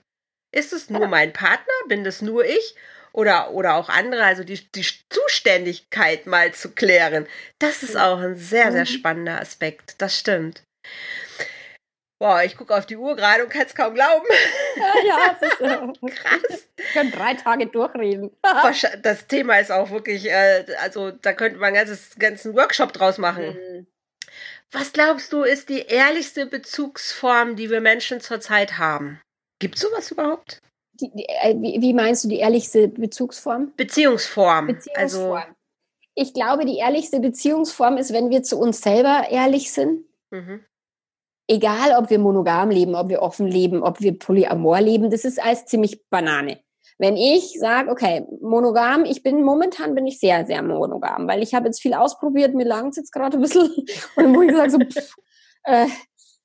[0.52, 1.74] Ist es nur mein Partner?
[1.88, 2.76] Bin das nur ich?
[3.12, 7.28] Oder, oder auch andere, also die, die Zuständigkeit mal zu klären.
[7.58, 8.88] Das ist auch ein sehr, sehr mhm.
[8.88, 9.96] spannender Aspekt.
[9.98, 10.64] Das stimmt.
[12.20, 14.26] Boah, ich gucke auf die Uhr gerade und kann es kaum glauben.
[14.76, 15.60] Ja, ja das ist,
[16.18, 16.68] krass.
[16.76, 18.32] Wir können drei Tage durchreden.
[19.02, 23.46] das Thema ist auch wirklich, äh, also da könnte man einen ganzen Workshop draus machen.
[23.46, 23.88] Mhm.
[24.72, 29.22] Was glaubst du, ist die ehrlichste Bezugsform, die wir Menschen zurzeit haben?
[29.60, 30.62] Gibt es sowas überhaupt?
[31.00, 33.72] Die, die, äh, wie, wie, meinst du die ehrlichste Bezugsform?
[33.78, 34.68] Beziehungsform.
[34.68, 35.34] Beziehungsform.
[35.36, 35.56] Also,
[36.16, 40.04] ich glaube, die ehrlichste Beziehungsform ist, wenn wir zu uns selber ehrlich sind.
[40.32, 40.66] Mhm
[41.50, 45.44] egal ob wir monogam leben, ob wir offen leben, ob wir polyamor leben, das ist
[45.44, 46.60] alles ziemlich Banane.
[46.98, 51.54] Wenn ich sage, okay, monogam, ich bin momentan bin ich sehr, sehr monogam, weil ich
[51.54, 53.68] habe jetzt viel ausprobiert, mir langt jetzt gerade ein bisschen
[54.16, 55.16] und dann muss ich sagen, so, pff,
[55.64, 55.88] äh,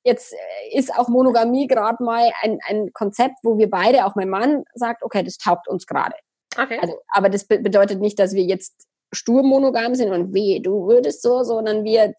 [0.05, 4.29] jetzt äh, ist auch Monogamie gerade mal ein, ein Konzept, wo wir beide, auch mein
[4.29, 6.15] Mann, sagt, okay, das taugt uns gerade.
[6.57, 6.79] Okay.
[6.81, 10.87] Also, aber das be bedeutet nicht, dass wir jetzt stur monogam sind und weh, du
[10.87, 12.15] würdest so, sondern wir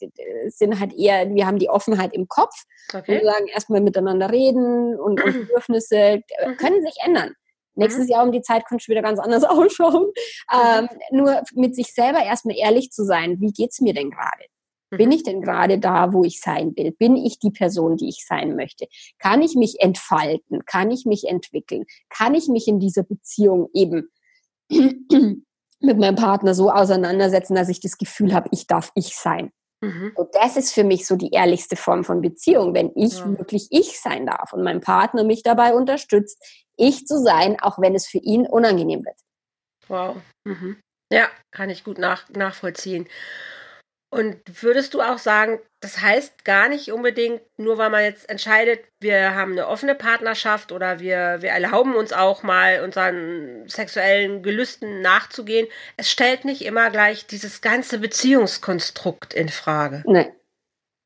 [0.47, 2.55] sind halt eher, wir haben die Offenheit im Kopf
[2.93, 3.19] okay.
[3.19, 6.57] und sagen erstmal miteinander reden und, und Bedürfnisse äh, mhm.
[6.57, 7.33] können sich ändern.
[7.75, 8.11] Nächstes mhm.
[8.11, 10.07] Jahr um die Zeit könnte es wieder ganz anders ausschauen.
[10.51, 10.59] Mhm.
[10.77, 14.45] Ähm, nur mit sich selber erstmal ehrlich zu sein, wie geht's mir denn gerade?
[14.91, 16.91] Bin ich denn gerade da, wo ich sein will?
[16.91, 18.87] Bin ich die Person, die ich sein möchte?
[19.19, 20.63] Kann ich mich entfalten?
[20.65, 21.85] Kann ich mich entwickeln?
[22.09, 24.09] Kann ich mich in dieser Beziehung eben
[25.85, 29.51] mit meinem Partner so auseinandersetzen, dass ich das Gefühl habe, ich darf ich sein?
[29.81, 30.13] Mhm.
[30.15, 33.37] Und das ist für mich so die ehrlichste Form von Beziehung, wenn ich ja.
[33.37, 36.43] wirklich ich sein darf und mein Partner mich dabei unterstützt,
[36.77, 39.19] ich zu sein, auch wenn es für ihn unangenehm wird.
[39.87, 40.17] Wow.
[40.45, 40.77] Mhm.
[41.11, 43.07] Ja, kann ich gut nach, nachvollziehen.
[44.15, 48.79] Und würdest du auch sagen, das heißt gar nicht unbedingt, nur weil man jetzt entscheidet,
[49.01, 55.01] wir haben eine offene Partnerschaft oder wir, wir erlauben uns auch mal unseren sexuellen Gelüsten
[55.01, 55.67] nachzugehen.
[55.97, 60.01] Es stellt nicht immer gleich dieses ganze Beziehungskonstrukt in Frage.
[60.07, 60.31] Nee,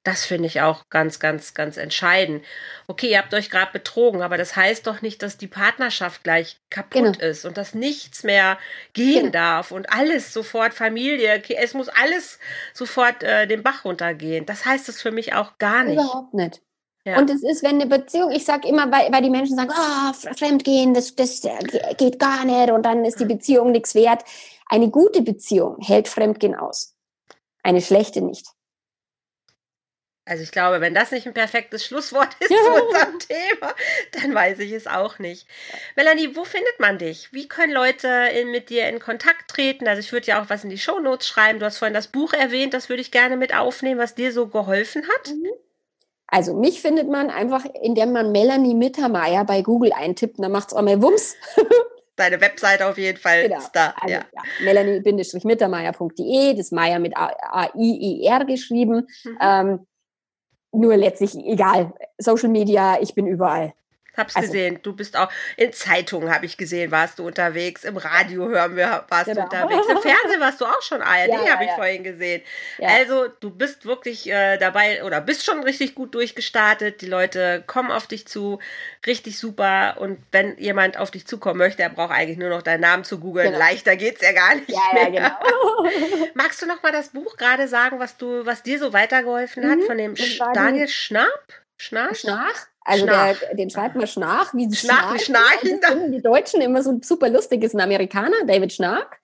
[0.04, 2.46] das finde ich auch ganz, ganz, ganz entscheidend.
[2.88, 6.60] Okay, ihr habt euch gerade betrogen, aber das heißt doch nicht, dass die Partnerschaft gleich
[6.70, 7.30] kaputt genau.
[7.30, 8.58] ist und dass nichts mehr
[8.94, 9.32] gehen genau.
[9.32, 12.40] darf und alles sofort Familie, es muss alles
[12.74, 14.46] sofort äh, den Bach runtergehen.
[14.46, 16.00] Das heißt es für mich auch gar nicht.
[16.00, 16.62] Überhaupt nicht.
[17.06, 17.18] Ja.
[17.18, 20.34] Und es ist, wenn eine Beziehung, ich sage immer, weil, weil die Menschen sagen, oh,
[20.38, 24.24] Fremdgehen, das, das äh, geht gar nicht und dann ist die Beziehung nichts wert.
[24.68, 26.96] Eine gute Beziehung hält Fremdgehen aus.
[27.64, 28.48] Eine schlechte nicht.
[30.30, 32.58] Also ich glaube, wenn das nicht ein perfektes Schlusswort ist ja.
[32.64, 33.74] zu unserem Thema,
[34.12, 35.48] dann weiß ich es auch nicht.
[35.96, 37.34] Melanie, wo findet man dich?
[37.34, 38.08] Wie können Leute
[38.40, 39.88] in, mit dir in Kontakt treten?
[39.88, 41.58] Also ich würde ja auch was in die Shownotes schreiben.
[41.58, 44.46] Du hast vorhin das Buch erwähnt, das würde ich gerne mit aufnehmen, was dir so
[44.48, 45.30] geholfen hat.
[45.34, 45.48] Mhm.
[46.28, 50.76] Also mich findet man einfach, indem man Melanie Mittermeier bei Google eintippt, dann macht es
[50.76, 51.38] auch mal Wumms.
[52.16, 53.58] Deine Webseite auf jeden Fall genau.
[53.58, 53.96] ist da.
[54.00, 54.26] Also, ja.
[54.32, 54.42] ja.
[54.64, 59.08] Melanie-mittermeier.de, das Meier mit A-I-E-R geschrieben.
[59.24, 59.38] Mhm.
[59.42, 59.88] Ähm,
[60.72, 61.94] nur letztlich egal.
[62.18, 63.74] Social Media, ich bin überall.
[64.18, 64.80] Hab's also, gesehen.
[64.84, 67.84] Du bist auch in Zeitungen, habe ich gesehen, warst du unterwegs.
[67.84, 69.42] Im Radio hören wir, warst genau.
[69.42, 69.88] du unterwegs.
[69.88, 71.76] Im Fernsehen warst du auch schon ARD, ja, habe ich ja.
[71.76, 72.42] vorhin gesehen.
[72.78, 72.90] Ja.
[72.90, 77.02] Also du bist wirklich äh, dabei oder bist schon richtig gut durchgestartet.
[77.02, 78.60] Die Leute kommen auf dich zu,
[79.06, 79.96] richtig super.
[80.00, 83.20] Und wenn jemand auf dich zukommen möchte, der braucht eigentlich nur noch deinen Namen zu
[83.20, 83.48] googeln.
[83.48, 83.60] Genau.
[83.60, 84.70] Leichter geht's ja gar nicht.
[84.70, 85.10] Ja, mehr.
[85.10, 85.90] ja, genau.
[86.34, 89.80] Magst du noch mal das Buch gerade sagen, was du, was dir so weitergeholfen hat
[89.80, 90.16] mhm, von dem
[90.54, 91.54] Daniel Schnapp?
[91.78, 92.20] Schnarch?
[92.20, 92.68] Schnarch?
[92.82, 95.30] Also der, den schreibt man Schnarch, wie Schnarch.
[95.82, 99.20] Das finden die Deutschen immer so super lustig, ist ein Amerikaner, David Schnark.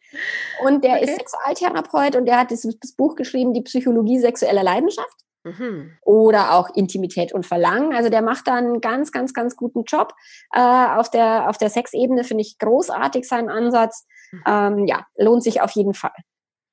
[0.64, 1.06] Und der okay.
[1.06, 5.18] ist Sexualtherapeut und der hat das, das, Buch geschrieben, die Psychologie sexueller Leidenschaft.
[5.44, 5.92] Mhm.
[6.02, 7.94] Oder auch Intimität und Verlangen.
[7.94, 10.14] Also der macht da einen ganz, ganz, ganz guten Job.
[10.52, 14.06] Äh, auf der, auf der Sexebene finde ich großartig seinen Ansatz.
[14.32, 14.44] Mhm.
[14.48, 16.14] Ähm, ja, lohnt sich auf jeden Fall.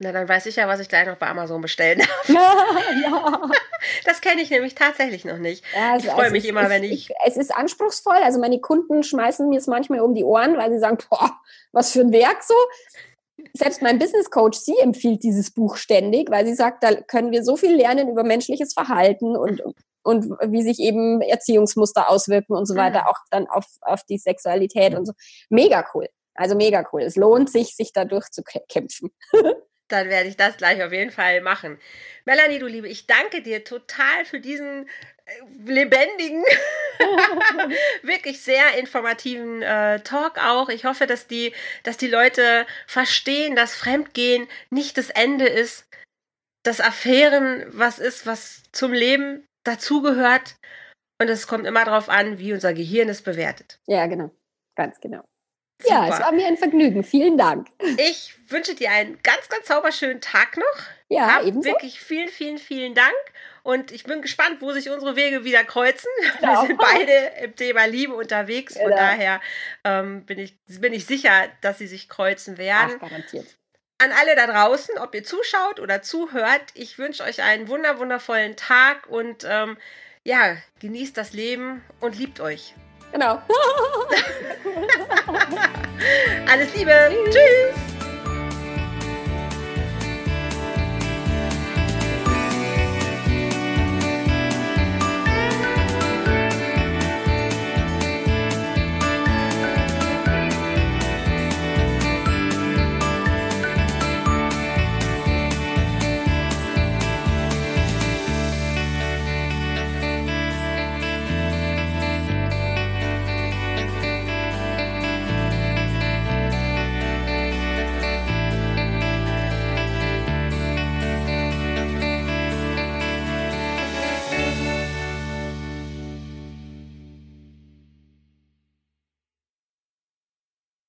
[0.03, 2.29] Na, dann weiß ich ja, was ich gleich noch bei Amazon bestellen darf.
[3.03, 3.49] ja.
[4.05, 5.65] Das kenne ich nämlich tatsächlich noch nicht.
[5.77, 8.17] Ja, also, ich freue also mich immer, wenn ich, ich, Es ist anspruchsvoll.
[8.17, 11.31] Also meine Kunden schmeißen mir es manchmal um die Ohren, weil sie sagen, boah,
[11.71, 12.55] was für ein Werk so.
[13.55, 17.45] Selbst mein Business Coach, sie empfiehlt dieses Buch ständig, weil sie sagt, da können wir
[17.45, 19.63] so viel lernen über menschliches Verhalten und,
[20.03, 23.07] und wie sich eben Erziehungsmuster auswirken und so weiter, mhm.
[23.07, 25.13] auch dann auf, auf die Sexualität und so.
[25.49, 26.09] Mega cool.
[26.35, 27.03] Also mega cool.
[27.03, 29.13] Es lohnt sich, sich dadurch zu kämpfen.
[29.93, 31.79] dann werde ich das gleich auf jeden Fall machen.
[32.25, 34.89] Melanie, du Liebe, ich danke dir total für diesen
[35.27, 35.33] äh,
[35.65, 36.45] lebendigen,
[38.03, 40.69] wirklich sehr informativen äh, Talk auch.
[40.69, 45.87] Ich hoffe, dass die, dass die Leute verstehen, dass Fremdgehen nicht das Ende ist,
[46.63, 50.57] dass Affären was ist, was zum Leben dazugehört.
[51.21, 53.79] Und es kommt immer darauf an, wie unser Gehirn es bewertet.
[53.87, 54.31] Ja, genau.
[54.75, 55.25] Ganz genau.
[55.83, 55.95] Super.
[55.95, 57.05] Ja, es war mir ein Vergnügen.
[57.05, 57.69] Vielen Dank.
[57.97, 60.83] Ich wünsche dir einen ganz, ganz zauberschönen Tag noch.
[61.09, 61.69] Ja, Hab ebenso.
[61.69, 63.15] Wirklich vielen, vielen, vielen Dank.
[63.63, 66.11] Und ich bin gespannt, wo sich unsere Wege wieder kreuzen.
[66.41, 66.63] Genau.
[66.63, 67.13] Wir sind beide
[67.45, 68.75] im Thema Liebe unterwegs.
[68.75, 68.97] Von genau.
[68.97, 69.41] daher
[69.85, 72.95] ähm, bin, ich, bin ich sicher, dass sie sich kreuzen werden.
[72.97, 73.47] Ach, garantiert.
[73.99, 78.57] An alle da draußen, ob ihr zuschaut oder zuhört, ich wünsche euch einen wunder, wundervollen
[78.57, 79.77] Tag und ähm,
[80.25, 82.75] ja, genießt das Leben und liebt euch.
[83.13, 83.43] Genau.
[86.51, 87.11] Alles Liebe.
[87.31, 87.92] Tschüss.